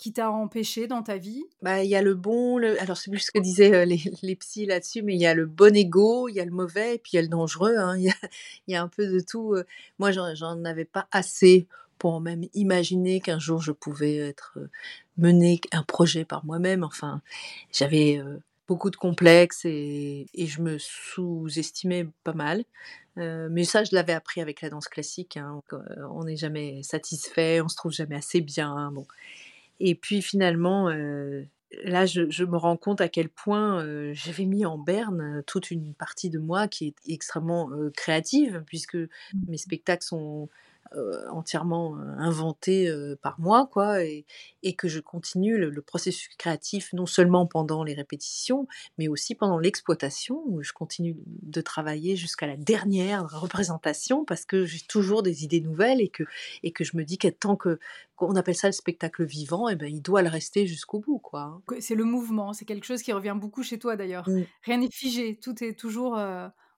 [0.00, 1.44] qui t'a empêché dans ta vie?
[1.60, 2.80] Bah, il y a le bon, le...
[2.80, 5.44] alors c'est plus ce que disaient les, les psys là-dessus, mais il y a le
[5.44, 7.76] bon ego, il y a le mauvais, et puis il y a le dangereux.
[7.76, 7.98] Hein.
[7.98, 8.14] Il, y a,
[8.68, 9.54] y, a, un peu de tout.
[9.98, 11.66] Moi, j'en avais pas assez
[11.98, 14.58] pour même imaginer qu'un jour je pouvais être
[15.18, 16.82] mener un projet par moi-même.
[16.82, 17.20] Enfin,
[17.70, 18.22] j'avais
[18.66, 22.64] beaucoup de complexes et, et je me sous-estimais pas mal.
[23.16, 25.36] mais ça, je l'avais appris avec la danse classique.
[25.36, 25.60] Hein.
[26.10, 28.90] On n'est jamais satisfait, on se trouve jamais assez bien.
[28.92, 29.04] Bon.
[29.80, 30.88] Et puis finalement,
[31.84, 36.30] là, je, me rends compte à quel point j'avais mis en berne toute une partie
[36.30, 39.08] de moi qui est extrêmement créative, puisque mmh.
[39.48, 40.48] mes spectacles sont
[40.96, 44.24] euh, entièrement euh, inventé euh, par moi, quoi, et,
[44.76, 48.66] que je continue le, processus créatif non seulement pendant les répétitions,
[48.98, 54.64] mais aussi pendant l'exploitation, où je continue de travailler jusqu'à la dernière représentation, parce que
[54.64, 56.24] j'ai toujours des idées nouvelles et que,
[56.64, 57.78] et que je me dis que tant que
[58.22, 61.18] on appelle ça le spectacle vivant, et eh ben, il doit le rester jusqu'au bout.
[61.18, 61.40] quoi.
[61.40, 61.62] Hein.
[61.78, 64.28] C'est le mouvement, c'est quelque chose qui revient beaucoup chez toi d'ailleurs.
[64.28, 64.42] Mmh.
[64.64, 66.18] Rien n'est figé, tout est toujours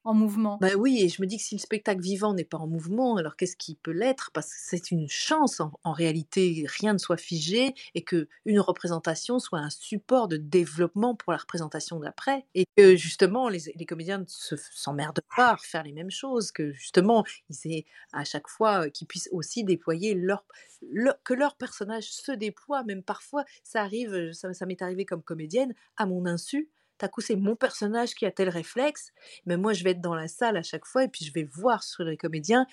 [0.05, 0.59] en mouvement?
[0.61, 3.17] Bah oui, et je me dis que si le spectacle vivant n'est pas en mouvement,
[3.17, 4.31] alors qu'est-ce qui peut l'être?
[4.33, 9.39] Parce que c'est une chance en, réalité, rien ne soit figé et que une représentation
[9.39, 12.47] soit un support de développement pour la représentation d'après.
[12.55, 17.25] Et que justement, les, comédiens ne s'emmerdent pas à faire les mêmes choses, que justement,
[17.51, 20.45] ils aient à chaque fois euh, qu'ils puissent aussi déployer leur,
[21.25, 25.75] que leur personnage se déploie, même parfois, ça arrive, ça, ça m'est arrivé comme comédienne,
[25.97, 26.71] à mon insu,
[27.09, 29.13] coup c'est mon personnage qui a tel réflexe,
[29.47, 31.45] mais moi je vais être dans la salle à chaque fois et puis je vais
[31.45, 32.67] voir sur les comédiens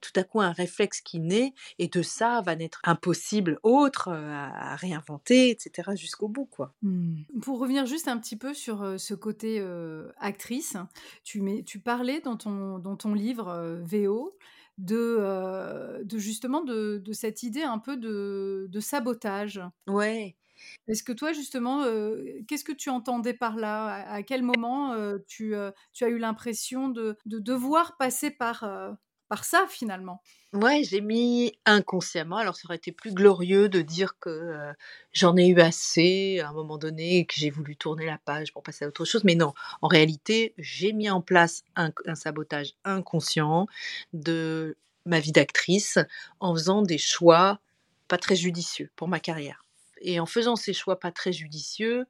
[0.00, 4.30] tout à coup un réflexe qui naît et de ça va naître impossible autre euh,
[4.32, 5.90] à, réinventer, etc.
[5.94, 6.46] jusqu'au bout.
[6.46, 6.74] quoi.
[6.82, 7.22] Mmh.
[7.42, 10.76] Pour revenir juste un petit peu sur euh, ce côté euh, actrice,
[11.24, 14.36] tu, mets, tu parlais dans ton, dans ton livre VO
[14.78, 19.60] de, de justement de, de, cette idée un peu de, de sabotage.
[19.88, 20.36] Ouais.
[20.86, 21.84] Est-ce que toi, justement,
[22.46, 24.10] qu'est-ce que tu entendais par là?
[24.10, 24.94] À, quel moment
[25.26, 25.54] tu,
[25.92, 28.68] tu, as eu l'impression de, de, devoir passer par,
[29.28, 30.22] par ça, finalement?
[30.54, 32.36] Ouais, j'ai mis inconsciemment.
[32.36, 34.72] Alors, ça aurait été plus glorieux de dire que
[35.12, 38.52] j'en ai eu assez à un moment donné et que j'ai voulu tourner la page
[38.52, 39.24] pour passer à autre chose.
[39.24, 43.66] Mais non, en réalité, j'ai mis en place un sabotage inconscient
[44.12, 44.76] de
[45.08, 45.98] ma vie d'actrice
[46.40, 47.60] en faisant des choix
[48.06, 49.64] pas très judicieux pour ma carrière.
[50.00, 52.06] Et en faisant ces choix pas très judicieux,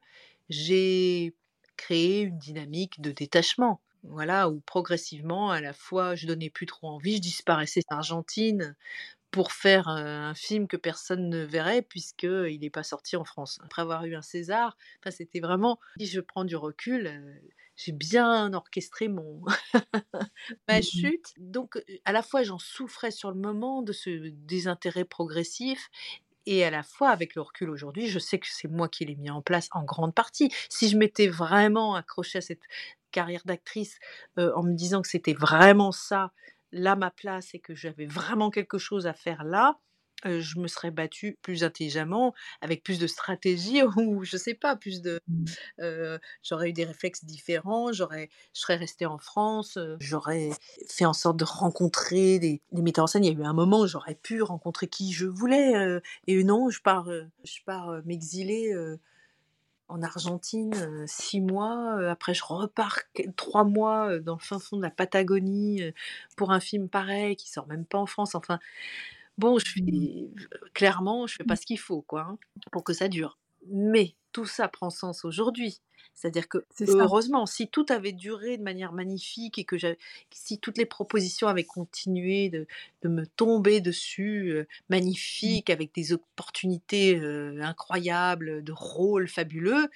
[0.49, 1.35] j'ai
[1.77, 3.81] créé une dynamique de détachement.
[4.03, 8.75] Voilà, où progressivement, à la fois, je donnais plus trop envie, je disparaissais d'Argentine
[9.31, 13.59] pour faire un film que personne ne verrait puisqu'il n'est pas sorti en France.
[13.63, 17.41] Après avoir eu un César, enfin, c'était vraiment, si je prends du recul,
[17.75, 19.41] j'ai bien orchestré mon
[20.67, 21.33] ma mmh chute.
[21.37, 25.89] Donc, à la fois, j'en souffrais sur le moment de ce désintérêt progressif
[26.51, 29.15] et à la fois, avec le recul aujourd'hui, je sais que c'est moi qui l'ai
[29.15, 30.51] mis en place en grande partie.
[30.69, 32.63] Si je m'étais vraiment accrochée à cette
[33.11, 33.99] carrière d'actrice
[34.37, 36.31] en me disant que c'était vraiment ça,
[36.71, 39.77] là ma place et que j'avais vraiment quelque chose à faire là,
[40.25, 45.01] je me serais battue plus intelligemment, avec plus de stratégie ou je sais pas, plus
[45.01, 46.17] de, mmh.
[46.43, 50.49] j'aurais eu des réflexes différents, j'aurais, je serais restée en France, j'aurais
[50.87, 53.23] fait en sorte de rencontrer des, des, metteurs en scène.
[53.23, 56.69] Il y a eu un moment où j'aurais pu rencontrer qui je voulais et non,
[56.69, 57.09] je pars,
[57.43, 58.73] je pars m'exiler.
[59.87, 62.09] en Argentine, six mois.
[62.09, 62.99] après, je repars
[63.35, 65.81] trois mois dans le fin fond de la Patagonie
[66.37, 68.35] pour un film pareil qui sort même pas en France.
[68.35, 68.59] Enfin,
[69.39, 69.81] Bon, je fais,
[70.73, 71.57] clairement, je fais pas mmh.
[71.57, 72.37] ce qu'il faut, quoi, hein,
[72.73, 73.37] pour que ça dure.
[73.69, 75.79] Mais tout ça prend sens aujourd'hui.
[76.13, 76.57] C'est-à-dire que,
[76.89, 79.77] heureusement, si tout avait duré de manière magnifique et que
[80.29, 82.67] si toutes les propositions avaient continué de,
[83.07, 84.65] me tomber dessus, euh, mmh.
[84.89, 89.87] magnifiques, avec des opportunités euh, incroyables, de rôles fabuleux,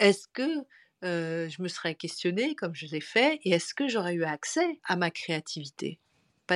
[0.00, 0.66] est-ce que
[1.04, 4.80] euh, je me serais questionnée comme je l'ai fait et est-ce que j'aurais eu accès
[4.82, 6.00] à ma créativité?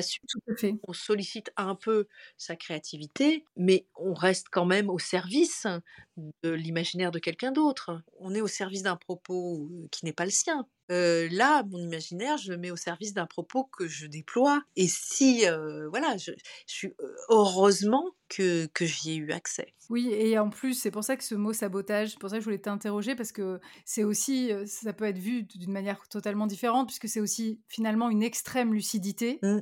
[0.00, 0.74] Tout à fait.
[0.88, 5.66] On sollicite un peu sa créativité, mais on reste quand même au service
[6.16, 8.02] de l'imaginaire de quelqu'un d'autre.
[8.18, 10.66] On est au service d'un propos qui n'est pas le sien.
[10.88, 14.62] là, mon imaginaire, je le mets au service d'un propos que je déploie.
[14.76, 15.44] Et si,
[15.90, 16.32] voilà, je,
[16.66, 16.92] suis
[17.28, 19.74] heureusement que, que j'y ai eu accès.
[19.90, 22.40] Oui, et en plus, c'est pour ça que ce mot sabotage, c'est pour ça que
[22.40, 26.88] je voulais t'interroger, parce que c'est aussi, ça peut être vu d'une manière totalement différente,
[26.88, 29.38] puisque c'est aussi finalement une extrême lucidité.
[29.42, 29.60] Mmh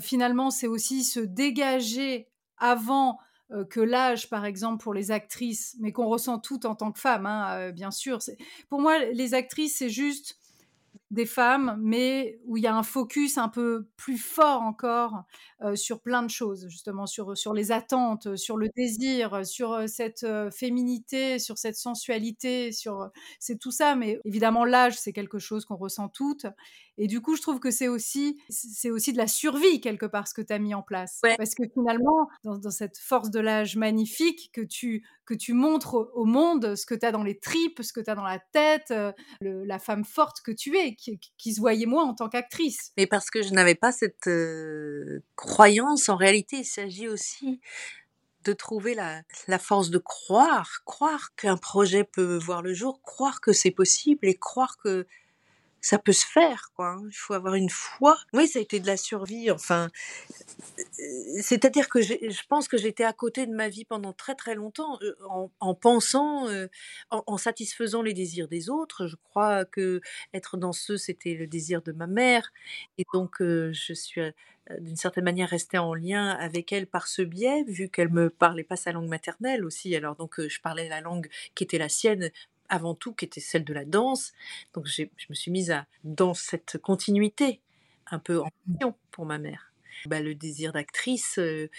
[0.00, 3.18] finalement, c'est aussi se dégager avant
[3.70, 7.26] que l'âge, par exemple, pour les actrices, mais qu'on ressent toutes en tant que femmes,
[7.26, 8.18] hein, bien sûr.
[8.68, 10.38] Pour moi, les actrices, c'est juste
[11.14, 15.22] des femmes, mais où il y a un focus un peu plus fort encore
[15.62, 20.24] euh, sur plein de choses, justement, sur, les attentes, sur le désir, sur euh, cette
[20.24, 23.94] euh, féminité, sur cette sensualité, sur c'est tout ça.
[23.96, 26.46] Mais évidemment, l'âge, c'est quelque chose qu'on ressent toutes.
[26.96, 30.28] Et du coup, je trouve que c'est aussi, c'est aussi de la survie, quelque part,
[30.28, 31.20] ce que tu as mis en place.
[31.36, 35.94] Parce que finalement, dans, dans cette force de l'âge magnifique que tu, que tu montres
[36.14, 38.38] au, monde, ce que tu as dans les tripes, ce que tu as dans la
[38.52, 38.94] tête,
[39.40, 42.92] la femme forte que tu es, qui, se voyait moi en tant qu'actrice.
[42.96, 44.28] Mais parce que je n'avais pas cette
[45.34, 47.60] croyance, en réalité, il s'agit aussi
[48.44, 53.40] de trouver la, la force de croire, croire qu'un projet peut voir le jour, croire
[53.40, 55.06] que c'est possible et croire que
[55.84, 56.92] ça peut se faire, quoi.
[56.92, 57.02] Hein.
[57.10, 58.16] Il faut avoir une foi.
[58.32, 59.50] Oui, ça a été de la survie.
[59.50, 59.90] Enfin,
[61.42, 64.98] c'est-à-dire que je pense que j'étais à côté de ma vie pendant très très longtemps,
[65.02, 65.14] euh,
[65.60, 66.68] en, pensant, euh,
[67.10, 69.06] en, satisfaisant les désirs des autres.
[69.06, 70.00] Je crois que
[70.32, 72.50] être danseuse, c'était le désir de ma mère,
[72.96, 74.22] et donc euh, je suis
[74.80, 78.64] d'une certaine manière restée en lien avec elle par ce biais, vu qu'elle me parlait
[78.64, 79.94] pas sa langue maternelle aussi.
[79.94, 82.30] Alors donc je parlais la langue qui était la sienne,
[82.68, 84.32] avant tout, qui était celle de la danse.
[84.72, 87.60] Donc je me suis mise à, dans cette continuité,
[88.10, 89.70] un peu en mission pour ma mère.
[90.06, 91.70] Bah, le désir d'actrice, euh,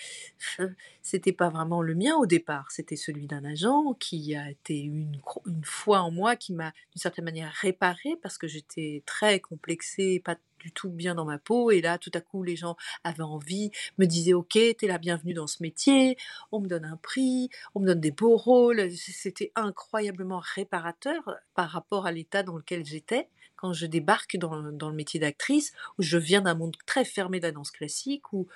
[1.04, 5.21] c'était pas vraiment le mien au départ, c'était celui d'un agent qui a été une,
[5.45, 10.21] une foi en moi, qui m'a d'une certaine manière réparé parce que j'étais très complexée,
[10.24, 11.69] pas du tout bien dans ma peau.
[11.69, 15.36] Et là, tout à coup, les gens avaient envie, me disaient Ok, t'es la bienvenue
[15.36, 16.17] dans ce métier,
[16.51, 18.89] on me donne un prix, on me donne des beaux rôles.
[18.91, 21.21] C'était incroyablement réparateur
[21.54, 26.01] par rapport à l'état dans lequel j'étais quand je débarque dans, le métier d'actrice, où
[26.01, 28.47] je viens d'un monde très fermé de la danse classique, où,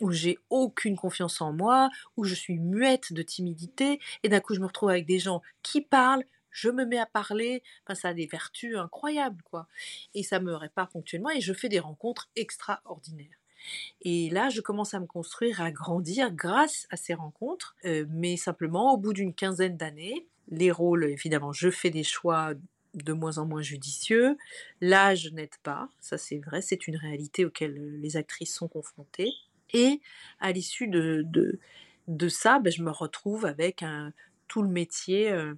[0.00, 4.54] où j'ai aucune confiance en moi, où je suis muette de timidité, et d'un coup
[4.54, 6.24] je me retrouve avec des gens qui parlent,
[6.54, 9.66] je me mets à parler, enfin, ça a des vertus incroyables, quoi.
[10.14, 13.38] Et ça me répare ponctuellement, et je fais des rencontres extraordinaires.
[14.02, 18.36] Et là, je commence à me construire, à grandir grâce à ces rencontres, euh, mais
[18.36, 22.52] simplement au bout d'une quinzaine d'années, les rôles, évidemment, je fais des choix
[22.94, 24.36] de moins en moins judicieux.
[24.80, 29.32] L'âge n'aide pas, ça c'est vrai, c'est une réalité auquel euh, les actrices sont confrontées.
[29.72, 30.00] Et
[30.38, 31.24] à l'issue de,
[32.06, 34.12] de, ça, ben, je me retrouve avec un,
[34.46, 35.54] tout le métier, euh,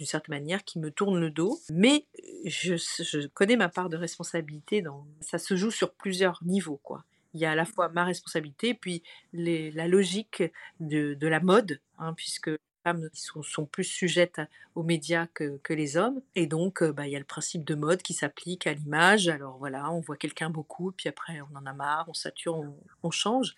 [0.00, 1.60] d'une certaine manière, qui me tourne le dos.
[1.70, 2.06] Mais
[2.46, 4.80] je, connais ma part de responsabilité.
[4.80, 5.06] Dans...
[5.20, 7.04] Ça se joue sur plusieurs niveaux, quoi.
[7.34, 9.02] Il y a à la fois ma responsabilité, puis
[9.34, 10.42] les, la logique
[10.80, 12.50] de, de la mode, hein, puisque
[12.84, 14.40] femmes sont, sont, plus sujettes
[14.74, 16.20] aux médias que, que les hommes.
[16.34, 19.28] Et donc, euh, bah, il y a le principe de mode qui s'applique à l'image.
[19.28, 22.64] Alors voilà, on voit quelqu'un beaucoup, puis après, on en a marre, on sature,
[23.02, 23.56] on, change.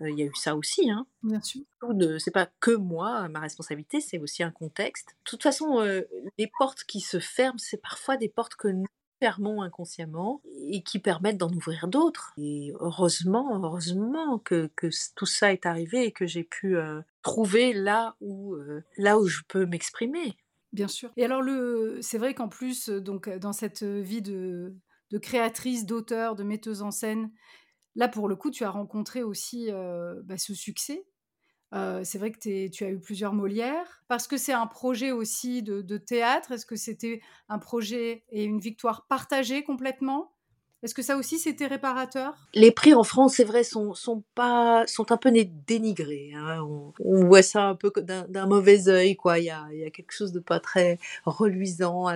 [0.00, 0.90] Euh, il y a eu ça aussi.
[0.90, 1.06] Hein.
[1.22, 1.62] Bien sûr.
[2.18, 5.10] C'est pas que moi, ma responsabilité, c'est aussi un contexte.
[5.10, 6.02] De toute façon, euh,
[6.38, 8.86] les portes qui se ferment, c'est parfois des portes que nous
[9.20, 12.32] fermons inconsciemment et qui permettent d'en ouvrir d'autres.
[12.36, 17.72] Et heureusement, heureusement que, que, tout ça est arrivé et que j'ai pu euh, trouver
[17.72, 20.36] là où, euh, là où je peux m'exprimer.
[20.72, 21.10] Bien sûr.
[21.16, 21.42] Et alors,
[22.00, 24.74] c'est vrai qu'en plus, donc, dans cette vie de,
[25.10, 27.30] de créatrice, d'auteur, de metteuse en scène,
[27.96, 31.04] là, pour le coup, tu as rencontré aussi euh, bah, ce succès
[31.72, 34.02] c'est vrai que tu as eu plusieurs Molières.
[34.08, 38.60] Parce que c'est un projet aussi de, théâtre, est-ce que c'était un projet et une
[38.60, 40.32] victoire partagée complètement?
[40.82, 42.32] Est-ce que ça aussi c'était réparateur?
[42.54, 43.94] Les prix en France, c'est vrai, sont,
[44.34, 45.30] pas, sont un peu
[45.66, 46.32] dénigrés.
[46.34, 46.66] Hein.
[47.04, 49.14] On, voit ça un peu d'un mauvais œil.
[49.36, 52.06] Il y a, y a, quelque chose de pas très reluisant.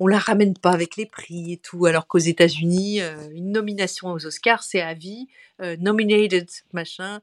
[0.00, 4.26] On la ramène pas avec les prix et tout, alors qu'aux États-Unis, une nomination aux
[4.26, 5.28] Oscars, c'est à vie,
[5.78, 7.20] nominated, machin.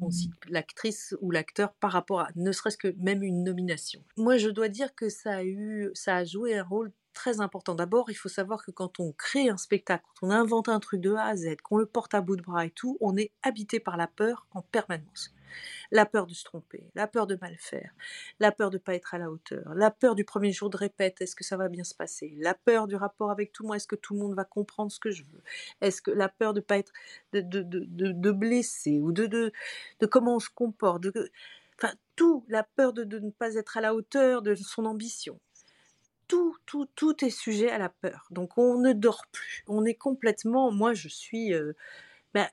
[0.00, 4.02] On cite l'actrice ou l'acteur par rapport à ne serait-ce que même une nomination.
[4.16, 7.74] Moi, je dois dire que ça a eu, ça a joué un rôle très important.
[7.74, 11.00] D'abord, il faut savoir que quand on crée un spectacle, quand on invente un truc
[11.00, 13.32] de A à Z, qu'on le porte à bout de bras et tout, on est
[13.42, 15.34] habité par la peur en permanence
[15.90, 17.92] la peur de se tromper, la peur de mal faire,
[18.40, 20.76] la peur de ne pas être à la hauteur, la peur du premier jour de
[20.76, 23.68] répète, est-ce que ça va bien se passer, la peur du rapport avec tout le
[23.68, 25.42] monde, est-ce que tout le monde va comprendre ce que je veux,
[25.80, 26.92] est-ce que la peur de pas être,
[27.32, 29.52] de, de, de, de blesser ou de, de,
[30.06, 31.06] comment on se comporte,
[31.78, 35.38] enfin tout, la peur de, de ne pas être à la hauteur de son ambition.
[36.26, 38.26] Tout, tout, tout est sujet à la peur.
[38.30, 39.64] Donc on ne dort plus.
[39.66, 41.72] On est complètement, moi je suis euh,
[42.34, 42.50] bah,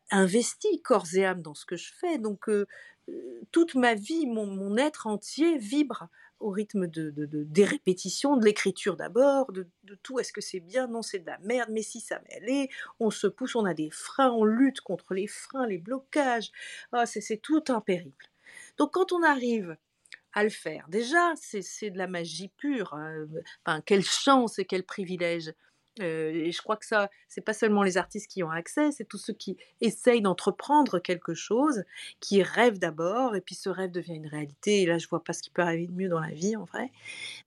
[0.84, 2.18] corps et âme dans ce que je fais.
[2.18, 2.50] Donc
[3.52, 6.08] toute ma vie, mon, être entier vibre
[6.40, 9.68] au rythme de, des répétitions, de l'écriture d'abord, de,
[10.04, 10.20] tout.
[10.20, 10.88] Est-ce que c'est bien?
[10.88, 11.70] Non, c'est de la merde.
[11.72, 15.28] Mais si ça m'allait, on se pousse, on a des freins, on lutte contre les
[15.28, 16.52] freins, les blocages.
[16.92, 18.30] Ah, c'est tout un périple.
[18.78, 19.78] Donc quand on arrive
[20.34, 22.94] à le faire, déjà, c'est de la magie pure.
[22.94, 23.26] Hein.
[23.66, 25.54] Enfin, quelle chance et quel privilège
[26.00, 29.18] et je crois que ça, c'est pas seulement les artistes qui ont accès, c'est tous
[29.18, 31.84] ceux qui essayent d'entreprendre quelque chose,
[32.20, 34.82] qui rêvent d'abord, et puis ce rêve devient une réalité.
[34.82, 36.66] Et là, je vois pas ce qui peut arriver de mieux dans la vie, en
[36.66, 36.92] vrai.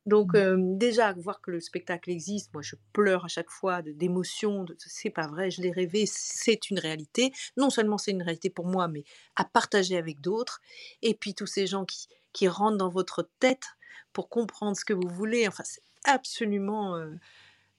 [0.07, 0.79] Donc, mmh.
[0.79, 5.11] déjà, voir que le spectacle existe, moi, je pleure à chaque fois d'émotion, de, c'est
[5.11, 7.33] pas vrai, je l'ai rêvé, c'est une réalité.
[7.57, 9.05] Non seulement c'est une réalité pour moi, mais
[9.37, 10.61] à partager avec d'autres.
[11.03, 13.65] Et puis tous ces gens qui, qui rentrent dans votre tête
[14.13, 15.47] pour comprendre ce que vous voulez.
[15.49, 16.97] Enfin, c'est absolument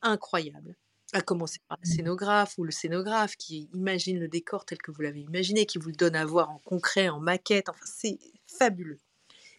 [0.01, 0.75] incroyable.
[1.13, 1.95] À commencer par la mmh.
[1.95, 5.89] scénographe ou le scénographe qui imagine le décor tel que vous l'avez imaginé, qui vous
[5.89, 7.69] le donne à voir en concret, en maquette.
[7.69, 8.99] Enfin, c'est fabuleux.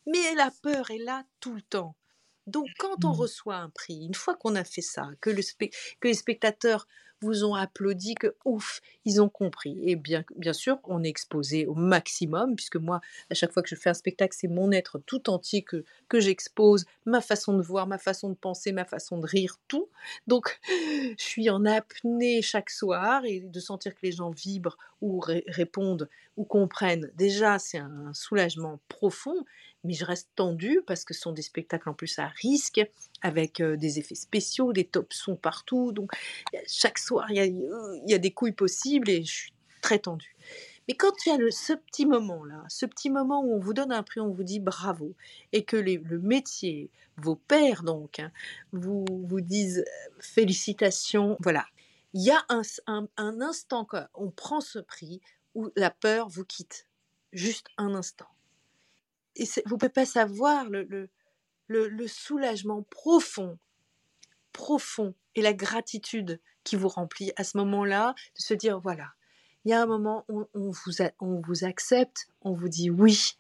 [0.07, 1.97] Mais la peur est là tout le temps.
[2.47, 3.17] Donc quand on mmh.
[3.17, 5.43] reçoit un prix, une fois qu'on a fait ça, que, le
[6.01, 6.87] que les spectateurs
[7.21, 9.79] vous ont applaudi, que ouf, ils ont compris.
[9.83, 13.01] Et bien, bien sûr, on est exposé au maximum, puisque moi,
[13.31, 16.21] à chaque fois que je fais un spectacle, c'est mon être tout entier que, que
[16.21, 19.89] j'expose, ma façon de voir, ma façon de penser, ma façon de rire, tout.
[20.27, 25.21] Donc, je suis en apnée chaque soir et de sentir que les gens vibrent ou
[25.21, 29.45] répondent ou comprennent, déjà, c'est un soulagement profond
[29.85, 32.81] mais je reste tendue parce que ce sont des spectacles en plus à risque,
[33.23, 35.93] avec des effets spéciaux, des top sons partout.
[35.93, 36.13] Donc,
[36.67, 37.37] chaque soir, il
[38.07, 40.37] y a, des couilles possibles et je suis très tendue.
[40.89, 43.93] Mais quand il y a ce petit moment-là, ce petit moment où on vous donne
[43.93, 45.15] un prix, on vous dit bravo,
[45.53, 48.33] et que le métier, vos pères donc, hein,
[48.73, 49.85] vous, vous disent
[50.19, 51.67] félicitations, voilà.
[52.13, 55.21] Il y a un, un, un instant, quand on prend ce prix,
[55.55, 56.89] où la peur vous quitte.
[57.33, 58.27] Juste un instant
[59.37, 61.09] et vous ne pouvez pas savoir le,
[62.07, 63.59] soulagement profond,
[64.53, 69.13] profond et la gratitude qui vous remplit à ce moment-là, de se dire, voilà,
[69.65, 70.71] il y a un moment où on
[71.41, 73.37] vous, accepte, on vous dit oui,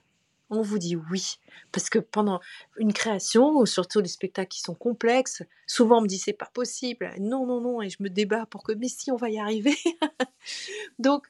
[0.49, 1.38] on vous dit oui.
[1.72, 2.41] Parce que pendant
[2.76, 7.11] une création, surtout les spectacles qui sont complexes, souvent on me dit c'est pas possible,
[7.18, 9.76] non, non, non, et je me débat pour que, mais si, on va y arriver.
[10.99, 11.26] Donc,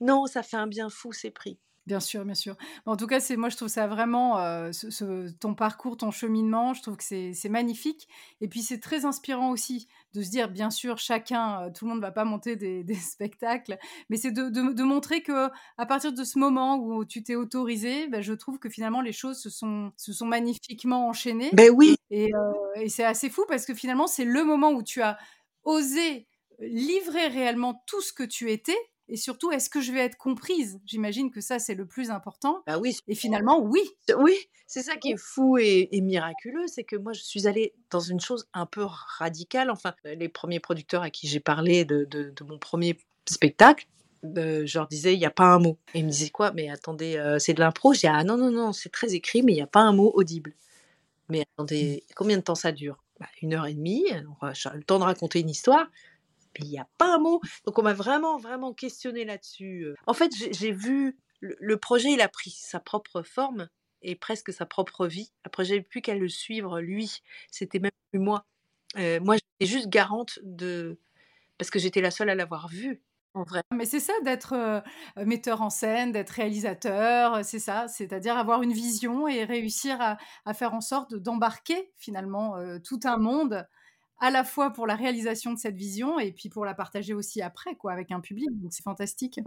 [0.00, 1.58] non, ça fait un bien fou ces prix.
[1.86, 2.54] Bien sûr, bien sûr.
[2.86, 4.36] En tout cas, c'est moi, je trouve ça vraiment,
[4.72, 8.08] ce, ton parcours, ton cheminement, je trouve que c'est magnifique.
[8.40, 11.98] Et puis, c'est très inspirant aussi de se dire, bien sûr, chacun, tout le monde
[11.98, 13.78] ne va pas monter des, spectacles,
[14.10, 18.20] mais c'est de, montrer que à partir de ce moment où tu t'es autorisé, ben,
[18.20, 21.50] je trouve que finalement, les choses se sont, se sont magnifiquement enchaînées.
[21.52, 21.96] Ben oui.
[22.10, 22.30] Et,
[22.76, 25.18] et c'est assez fou parce que finalement, c'est le moment où tu as
[25.64, 26.28] osé
[26.60, 28.76] livrer réellement tout ce que tu étais
[29.08, 30.80] et surtout, est-ce que je vais être comprise?
[30.86, 32.62] J'imagine que ça, c'est le plus important.
[32.66, 32.96] Bah oui.
[33.08, 33.82] Et finalement, oui.
[34.16, 34.36] Oui,
[34.66, 38.20] c'est ça qui est fou et, miraculeux, c'est que moi, je suis allée dans une
[38.20, 38.84] chose un peu
[39.18, 39.70] radicale.
[39.70, 42.96] Enfin, les premiers producteurs à qui j'ai parlé de, mon premier
[43.26, 43.86] spectacle,
[44.24, 45.78] euh, je leur disais, il n'y a pas un mot.
[45.94, 46.52] Et ils me disaient quoi?
[46.52, 47.92] Mais attendez, euh, c'est de l'impro?
[47.92, 49.92] Je dis, ah non, non, non, c'est très écrit, mais il n'y a pas un
[49.92, 50.54] mot audible.
[51.28, 53.02] Mais attendez, combien de temps ça dure?
[53.18, 54.04] Bah, Une heure et demie,
[54.40, 55.88] le temps de raconter une histoire
[56.58, 57.40] il n'y a pas un mot.
[57.64, 59.86] Donc on m'a vraiment, vraiment questionné là-dessus.
[60.06, 63.68] En fait, j'ai vu, le, projet, il a pris sa propre forme
[64.02, 65.32] et presque sa propre vie.
[65.44, 67.22] Après, j'avais plus qu'à le suivre, lui.
[67.50, 68.44] C'était même plus moi.
[68.96, 70.98] moi, j'étais juste garante de...
[71.58, 73.02] Parce que j'étais la seule à l'avoir vu.
[73.34, 73.62] En vrai.
[73.72, 74.82] Mais c'est ça d'être
[75.16, 79.96] metteur en scène, d'être réalisateur, c'est ça, c'est-à-dire avoir une vision et réussir
[80.44, 83.66] à, faire en sorte d'embarquer finalement tout un monde
[84.22, 87.42] à la fois pour la réalisation de cette vision et puis pour la partager aussi
[87.42, 88.48] après, quoi, avec un public.
[88.60, 89.40] Donc c'est fantastique.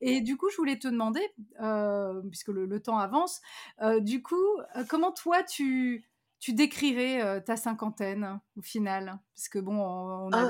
[0.00, 1.22] Et du coup, je voulais te demander,
[1.62, 3.40] euh, puisque le, temps avance,
[3.80, 4.34] euh, du coup,
[4.74, 6.07] euh, comment toi tu
[6.40, 9.18] tu décrirais ta cinquantaine au final?
[9.34, 10.48] Parce que bon, ah.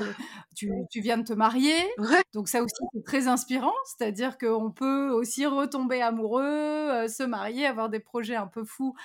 [0.55, 1.77] tu, viens de te marier,
[2.33, 7.89] donc ça aussi c'est très inspirant, c'est-à-dire qu'on peut aussi retomber amoureux, se marier, avoir
[7.89, 8.95] des projets un peu fous,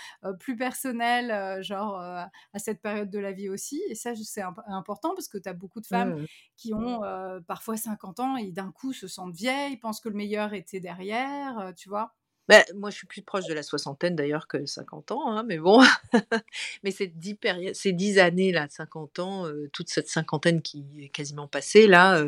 [0.40, 3.82] plus personnels, genre à cette période de la vie aussi.
[3.88, 6.24] Et ça c'est important parce que tu as beaucoup de femmes
[6.56, 7.00] qui ont
[7.46, 11.72] parfois 50 ans et d'un coup se sentent vieilles, pensent que le meilleur était derrière,
[11.76, 12.14] tu vois?
[12.48, 15.58] Bah, moi, je suis plus proche de la soixantaine d'ailleurs que 50 ans, hein, mais
[15.58, 15.82] bon.
[16.82, 17.38] mais ces dix,
[17.72, 22.24] ces dix années là, 50 ans, toute cette cinquantaine qui est quasiment passée là,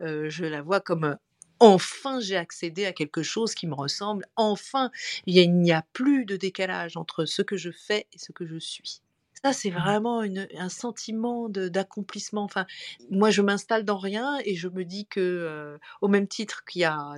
[0.00, 1.16] je la vois comme
[1.60, 4.26] enfin j'ai accédé à quelque chose qui me ressemble.
[4.34, 4.90] Enfin,
[5.26, 8.58] il n'y a, plus de décalage entre ce que je fais et ce que je
[8.58, 9.02] suis.
[9.44, 9.78] Ça, c'est mmh.
[9.78, 12.42] vraiment une, un sentiment d'accomplissement.
[12.42, 12.66] Enfin,
[13.10, 16.84] moi, je m'installe dans rien et je me dis que, au même titre qu'il y
[16.84, 17.14] a,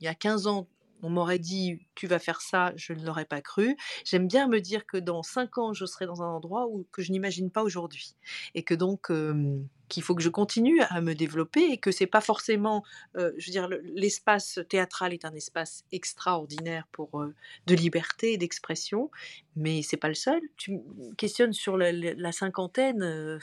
[0.00, 0.68] il y a 15 ans,
[1.02, 3.76] on m'aurait dit tu vas faire ça, je ne l'aurais pas cru.
[4.04, 7.02] J'aime bien me dire que dans cinq ans, je serai dans un endroit où, que
[7.02, 8.14] je n'imagine pas aujourd'hui.
[8.54, 9.10] Et que donc,
[9.88, 12.84] qu'il faut que je continue à me développer et que c'est pas forcément,
[13.14, 17.24] je veux dire, l'espace théâtral est un espace extraordinaire pour
[17.66, 19.10] de liberté et d'expression,
[19.54, 20.40] mais c'est pas le seul.
[20.56, 23.38] Tu me questionnes sur la, cinquantaine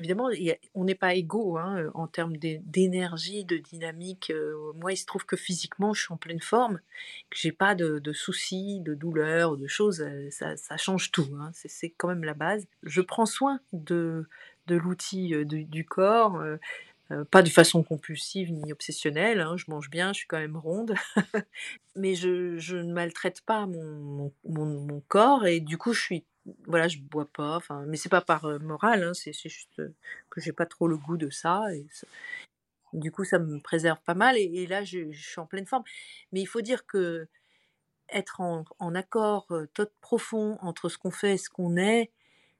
[0.00, 0.30] évidemment,
[0.74, 4.32] on n'est pas égaux hein, en termes d'énergie, de dynamique.
[4.76, 6.80] moi, il se trouve que physiquement, je suis en pleine forme,
[7.28, 10.04] que j'ai pas de, soucis, de douleurs, de choses.
[10.30, 11.28] Ça, change tout.
[11.38, 12.66] Hein, c'est quand même la base.
[12.82, 14.26] Je prends soin de,
[14.68, 16.42] l'outil du, corps.
[17.30, 20.94] pas de façon compulsive ni obsessionnelle, hein, je mange bien, je suis quand même ronde,
[21.94, 24.32] mais je, ne maltraite pas mon,
[25.08, 26.24] corps et du coup je suis
[26.66, 29.82] voilà, je bois pas, enfin, mais c'est pas par morale, hein, c'est juste
[30.30, 31.86] que j'ai pas trop le goût de ça, et
[32.92, 35.84] du coup, ça me préserve pas mal, et, là, je, suis en pleine forme.
[36.32, 37.28] Mais il faut dire que
[38.08, 42.10] être en, accord tout profond entre ce qu'on fait et ce qu'on est,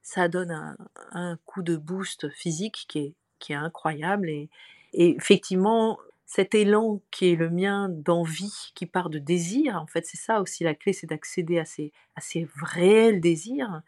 [0.01, 0.77] ça donne
[1.11, 4.29] un, coup de boost physique qui est, qui est incroyable.
[4.29, 4.49] Et,
[4.93, 5.99] effectivement,
[6.33, 10.39] cet élan qui est le mien d'envie, qui part de désir, en fait, c'est ça
[10.39, 13.81] aussi la clé, c'est d'accéder à ces, à ces réels désirs,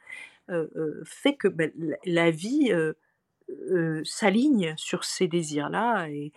[1.05, 1.71] fait que ben,
[2.03, 2.69] la, vie
[4.03, 6.09] s'aligne sur ces désirs-là.
[6.09, 6.33] Et,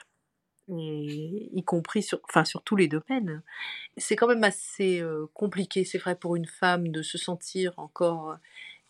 [0.69, 3.43] y compris sur, enfin, sur tous les domaines.
[3.97, 5.03] C'est quand même assez
[5.35, 8.37] compliqué, c'est vrai, pour une femme de se sentir encore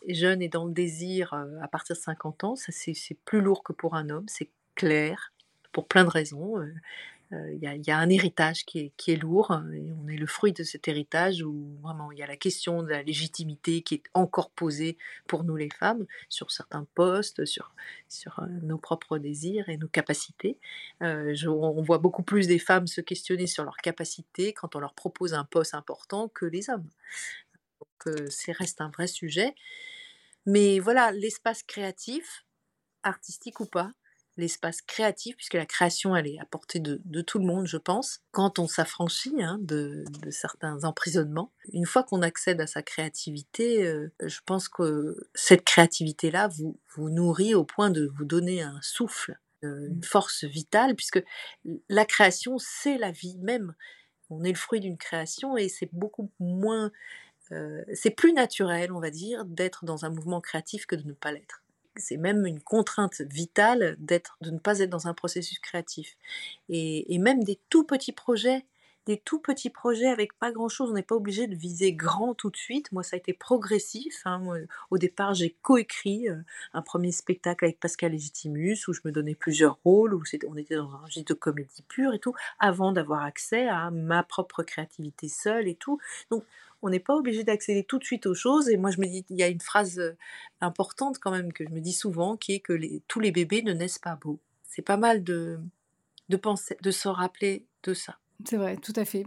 [0.07, 2.55] jeune et dans le désir à partir de 50 ans.
[2.55, 5.33] Ça, c'est plus lourd que pour un homme, c'est clair,
[5.71, 6.61] pour plein de raisons.
[7.31, 10.87] Il y, a un héritage qui est, lourd et on est le fruit de cet
[10.87, 14.97] héritage où vraiment il y a la question de la légitimité qui est encore posée
[15.27, 17.73] pour nous les femmes sur certains postes, sur,
[18.07, 20.57] sur nos propres désirs et nos capacités.
[21.01, 25.33] on voit beaucoup plus des femmes se questionner sur leurs capacités quand on leur propose
[25.33, 26.87] un poste important que les hommes.
[27.81, 29.53] Donc c'est reste un vrai sujet.
[30.45, 32.45] Mais voilà, l'espace créatif,
[33.03, 33.91] artistique ou pas,
[34.37, 38.21] l'espace créatif, puisque la création, elle est à portée de, tout le monde, je pense,
[38.31, 41.51] quand on s'affranchit hein, de, certains emprisonnements.
[41.73, 47.09] Une fois qu'on accède à sa créativité, euh, je pense que cette créativité-là vous, vous
[47.09, 51.23] nourrit au point de vous donner un souffle, euh, une force vitale, puisque
[51.89, 53.73] la création, c'est la vie même.
[54.29, 56.91] On est le fruit d'une création et c'est beaucoup moins...
[57.53, 61.13] Euh, c'est plus naturel, on va dire, d'être dans un mouvement créatif que de ne
[61.13, 61.63] pas l'être
[61.99, 66.17] c'est même une contrainte vitale d'être, de ne pas être dans un processus créatif.
[66.69, 68.65] Et, même des tout petits projets,
[69.05, 72.33] des tout petits projets avec pas grand chose, on n'est pas obligé de viser grand
[72.33, 72.91] tout de suite.
[72.91, 74.21] Moi, ça a été progressif.
[74.25, 74.41] Hein.
[74.91, 76.35] au départ, j'ai coécrit euh,
[76.73, 80.75] un premier spectacle avec Pascal Legitimus où je me donnais plusieurs rôles, où on était
[80.75, 85.29] dans un registre de comédie pure et tout, avant d'avoir accès à ma propre créativité
[85.29, 85.99] seule et tout.
[86.29, 86.43] Donc,
[86.81, 88.69] on n'est pas obligé d'accéder tout de suite aux choses.
[88.69, 90.17] Et moi, je me dis, il y a une phrase euh,
[90.61, 93.73] importante quand même que je me dis souvent, qui est que tous les bébés ne
[93.73, 94.39] naissent pas beaux.
[94.63, 95.59] C'est pas mal de,
[96.41, 98.19] penser, de se rappeler de ça.
[98.45, 99.25] C'est vrai, tout à fait.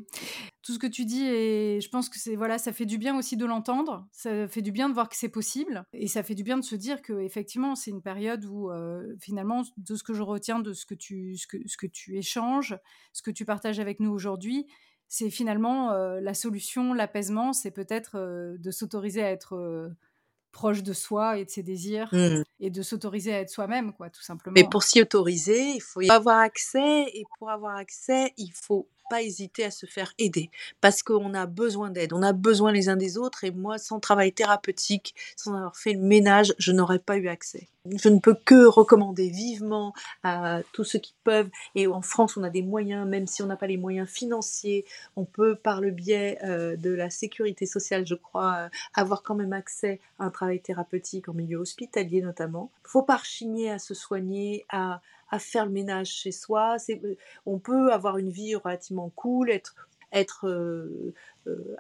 [0.63, 3.19] Tout ce que tu dis, et je pense que c'est voilà, ça fait du bien
[3.19, 4.07] aussi de l'entendre.
[4.13, 6.63] Ça fait du bien de voir que c'est possible, et ça fait du bien de
[6.63, 10.61] se dire que effectivement, c'est une période où euh, finalement, de ce que je retiens
[10.61, 12.79] de ce que tu, ce que, ce que tu échanges,
[13.13, 14.67] ce que tu partages avec nous aujourd'hui,
[15.13, 18.17] c'est finalement la solution, l'apaisement, c'est peut-être
[18.57, 19.91] de s'autoriser à être
[20.53, 22.45] proche de soi et de ses désirs mmh.
[22.61, 24.55] Et de s'autoriser à être soi-même, quoi, tout simplement.
[24.55, 28.87] Mais pour s'y autoriser, il faut y avoir accès et pour avoir accès, il faut
[29.11, 30.51] pas hésiter à se faire aider
[30.81, 33.99] parce qu'on a besoin d'aide, on a besoin les uns des autres et moi, sans
[33.99, 37.69] travail thérapeutique, sans avoir fait le ménage, je n'aurais pas eu accès.
[37.87, 42.45] Je ne peux que recommander vivement à tous ceux qui peuvent et en France, on
[42.45, 44.85] a des moyens, même si on n'a pas les moyens financiers,
[45.17, 49.35] on peut par le biais euh, de la sécurité sociale, je crois, euh, avoir quand
[49.35, 52.50] même accès à un travail thérapeutique en milieu hospitalier notamment.
[52.85, 54.67] Faut pas rechigner à se soigner,
[55.31, 56.77] à faire le ménage chez soi.
[56.91, 57.15] Euh,
[57.47, 59.51] on peut avoir une vie relativement cool,
[60.13, 61.15] être, euh,
[61.47, 61.77] euh,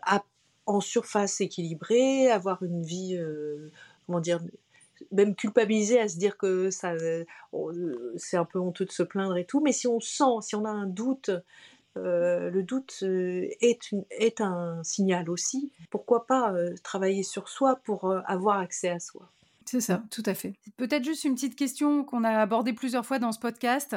[0.67, 3.19] en surface équilibrée, avoir une vie,
[4.07, 4.41] comment dire,
[5.11, 6.93] même culpabiliser à se dire que ça,
[8.17, 9.61] c'est un peu honteux de se plaindre et tout.
[9.61, 11.31] Mais si on sent, si on a un doute,
[11.97, 15.73] le doute est, un signal aussi.
[15.91, 16.55] Pourquoi pas
[16.85, 19.29] travailler sur soi pour avoir accès à soi?
[19.67, 20.55] C'est ça, tout à fait.
[20.77, 23.97] Peut-être juste une petite question qu'on a abordée plusieurs fois dans ce podcast,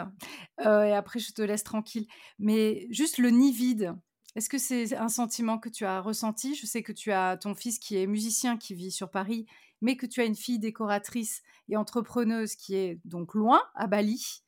[0.66, 2.08] euh, et après je te laisse tranquille.
[2.40, 3.96] Mais juste le nid vide,
[4.36, 6.56] est-ce que c'est un sentiment que tu as ressenti?
[6.56, 9.46] Je sais que tu as ton fils qui est musicien, qui vit sur Paris,
[9.82, 14.44] mais que tu as une fille décoratrice et entrepreneuse qui est donc loin, à Bali.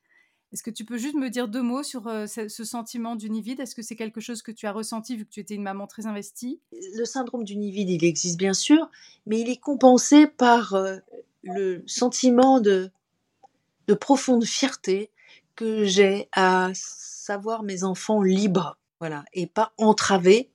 [0.53, 3.41] Est-ce que tu peux juste me dire deux mots sur euh, ce, sentiment du nid
[3.41, 5.63] vide Est-ce que c'est quelque chose que tu as ressenti vu que tu étais une
[5.63, 6.61] maman très investie?
[6.71, 8.89] Le syndrome du nid vide, il existe bien sûr,
[9.25, 10.97] mais il est compensé par euh,
[11.43, 12.91] le sentiment de,
[13.87, 15.11] de profonde fierté
[15.55, 20.51] que j'ai à savoir mes enfants libres, voilà, et pas entravés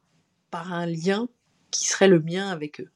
[0.51, 1.28] par un lien
[1.70, 2.91] qui serait le mien avec eux.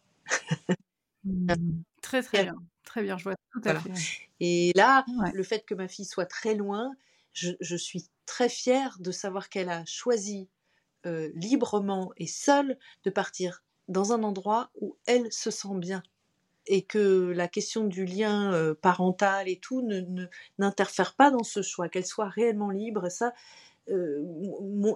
[1.24, 1.54] Mmh.
[2.02, 2.56] très très bien,
[2.94, 3.90] très bien, je vois tout à fait.
[4.38, 6.94] Et là, le fait que ma fille soit très loin,
[7.32, 10.48] je, suis très fière de savoir qu'elle a choisi
[11.06, 16.04] euh, librement et seule de partir dans un endroit où elle se sent bien
[16.66, 19.82] et que la question du lien euh, parental et tout
[20.58, 23.08] n'interfère ne, pas dans ce choix, qu'elle soit réellement libre.
[23.08, 23.34] Ça,
[23.90, 24.22] euh,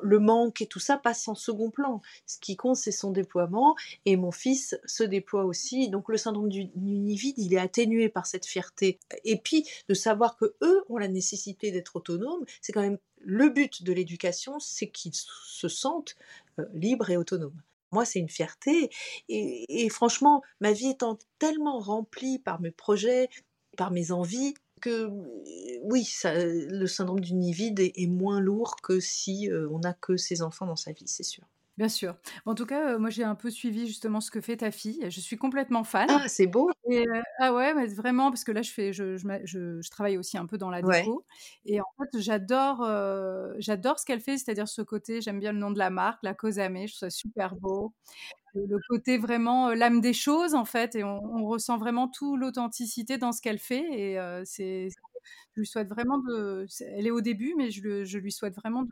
[0.03, 2.01] le manque et tout ça passe en second plan.
[2.27, 3.77] Ce qui compte, c'est son déploiement.
[4.05, 5.89] Et mon fils se déploie aussi.
[5.91, 8.99] Donc le syndrome du, nid vide, il est atténué par cette fierté.
[9.25, 13.49] Et puis de savoir que eux ont la nécessité d'être autonomes, c'est quand même le
[13.51, 16.17] but de l'éducation, c'est qu'ils se sentent
[16.59, 17.61] euh, libres et autonomes.
[17.91, 18.91] moi, c'est une fierté.
[19.29, 23.29] Et, franchement, ma vie étant tellement remplie par mes projets,
[23.77, 25.11] par mes envies, que
[25.83, 30.17] oui, ça, le syndrome du nid vide est, moins lourd que si on n'a que
[30.17, 31.45] ses enfants dans sa vie, c'est sûr.
[31.79, 32.17] Bien sûr.
[32.45, 35.01] En tout cas, moi, j'ai un peu suivi justement ce que fait ta fille.
[35.09, 36.09] Je suis complètement fan.
[36.11, 36.69] Ah, c'est beau.
[37.39, 40.47] ah ouais, mais vraiment, parce que là, je fais, je, je, je, travaille aussi un
[40.47, 41.25] peu dans la déco.
[41.67, 42.85] Et en fait, j'adore,
[43.59, 45.21] j'adore ce qu'elle fait, c'est-à-dire ce côté.
[45.21, 46.79] J'aime bien le nom de la marque, la Cosame.
[46.89, 47.95] Je trouve ça super beau.
[48.67, 53.33] Le côté vraiment l'âme des choses, en fait, et on, ressent vraiment tout l'authenticité dans
[53.33, 53.85] ce qu'elle fait.
[53.93, 56.67] Et c'est, je lui souhaite vraiment de.
[56.81, 58.91] Elle est au début, mais je, je lui souhaite vraiment de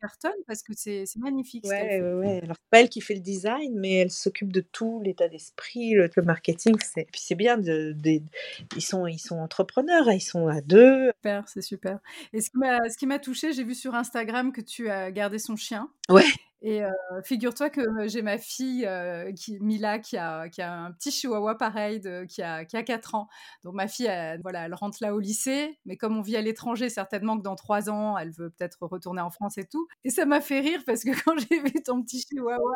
[0.00, 1.64] cartonne parce que c'est magnifique.
[1.66, 2.40] Ouais, ouais, ouais.
[2.42, 5.94] Alors, c'est pas elle qui fait le design, mais elle s'occupe de tout, l'état d'esprit,
[5.94, 6.76] le, marketing.
[6.76, 7.94] Puis c'est bien, de,
[8.76, 11.10] ils, sont, ils sont entrepreneurs, ils sont à deux.
[11.16, 11.98] Super, c'est super.
[12.32, 15.90] Et ce qui m'a touché, j'ai vu sur Instagram que tu as gardé son chien.
[16.08, 16.24] Ouais.
[16.62, 16.82] Et
[17.24, 18.88] figure-toi que j'ai ma fille,
[19.36, 22.82] qui, Mila, qui a, qui a un petit chihuahua pareil, de, qui, a, qui a
[22.82, 23.28] 4 ans.
[23.62, 26.42] Donc ma fille, elle, voilà, elle rentre là au lycée, mais comme on vit à
[26.42, 29.86] l'étranger, certainement que dans 3 ans, elle veut peut-être retourner en France et tout.
[30.04, 32.74] Et ça m'a fait rire parce que quand j'ai vu ton petit chihuahua,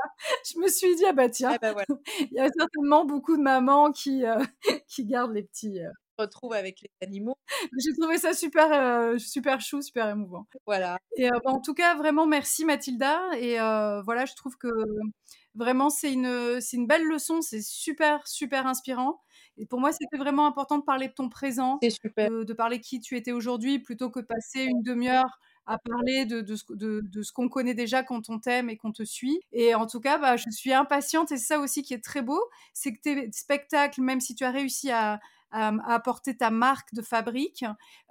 [0.52, 1.84] je me suis dit, ah bah tiens, ah bah
[2.20, 4.22] il y a certainement beaucoup de mamans qui,
[4.88, 5.80] qui gardent les petits
[6.22, 7.36] retrouve avec les animaux.
[7.78, 10.46] J'ai trouvé ça super, euh, super chou, super émouvant.
[10.66, 10.98] Voilà.
[11.16, 13.20] Et euh, en tout cas, vraiment merci Mathilda.
[13.38, 14.68] Et euh, voilà, je trouve que
[15.54, 19.20] vraiment c'est une, c'est une belle leçon, c'est super, super inspirant.
[19.58, 23.00] Et pour moi, c'était vraiment important de parler de ton présent, de, de, parler qui
[23.00, 27.32] tu étais aujourd'hui, plutôt que passer une demi-heure à parler de, de, de, de ce
[27.32, 29.40] qu'on connaît déjà quand on t'aime et qu'on te suit.
[29.52, 32.22] Et en tout cas, bah, je suis impatiente et c'est ça aussi qui est très
[32.22, 32.40] beau,
[32.72, 35.20] c'est que tes spectacles, même si tu as réussi à,
[35.52, 37.64] à, apporter ta marque de fabrique,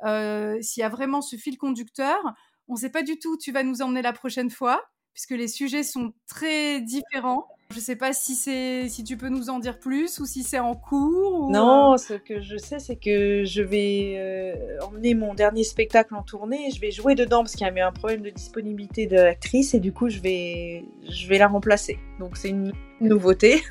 [0.05, 2.19] euh, s'il y a vraiment ce fil conducteur,
[2.67, 4.81] on ne sait pas du tout où tu vas nous emmener la prochaine fois,
[5.13, 7.47] puisque les sujets sont très différents.
[7.71, 10.43] Je ne sais pas si c'est si tu peux nous en dire plus ou si
[10.43, 11.49] c'est en cours.
[11.49, 16.13] Non, euh, ce que je sais, c'est que je vais euh, emmener mon dernier spectacle
[16.13, 16.69] en tournée.
[16.73, 19.73] Je vais jouer dedans parce qu'il y a eu un problème de disponibilité de l'actrice
[19.73, 21.97] et du coup, je vais je vais la remplacer.
[22.19, 23.63] Donc c'est une nouveauté.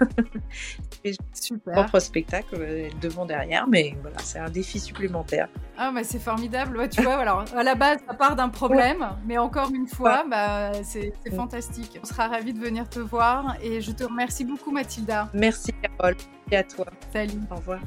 [1.32, 1.72] Super.
[1.74, 5.48] Propre spectacle euh, devant derrière, mais voilà, c'est un défi supplémentaire.
[5.78, 6.88] Ah bah c'est formidable.
[6.90, 10.72] tu vois, alors à la base ça part d'un problème, mais encore une fois, bah,
[10.82, 11.98] c'est fantastique.
[12.02, 15.28] On sera ravis de venir te voir et je te remercie beaucoup Mathilda.
[15.34, 16.16] Merci Carole
[16.50, 16.86] et à toi.
[17.12, 17.40] Salut.
[17.50, 17.80] Au revoir.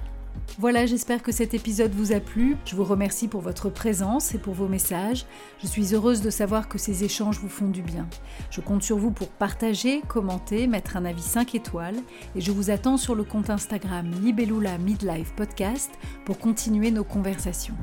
[0.59, 2.57] Voilà, j'espère que cet épisode vous a plu.
[2.65, 5.25] Je vous remercie pour votre présence et pour vos messages.
[5.61, 8.07] Je suis heureuse de savoir que ces échanges vous font du bien.
[8.51, 11.97] Je compte sur vous pour partager, commenter, mettre un avis 5 étoiles
[12.35, 15.91] et je vous attends sur le compte Instagram Libellula Midlife Podcast
[16.25, 17.77] pour continuer nos conversations.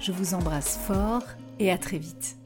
[0.00, 1.24] Je vous embrasse fort
[1.58, 2.37] et à très vite.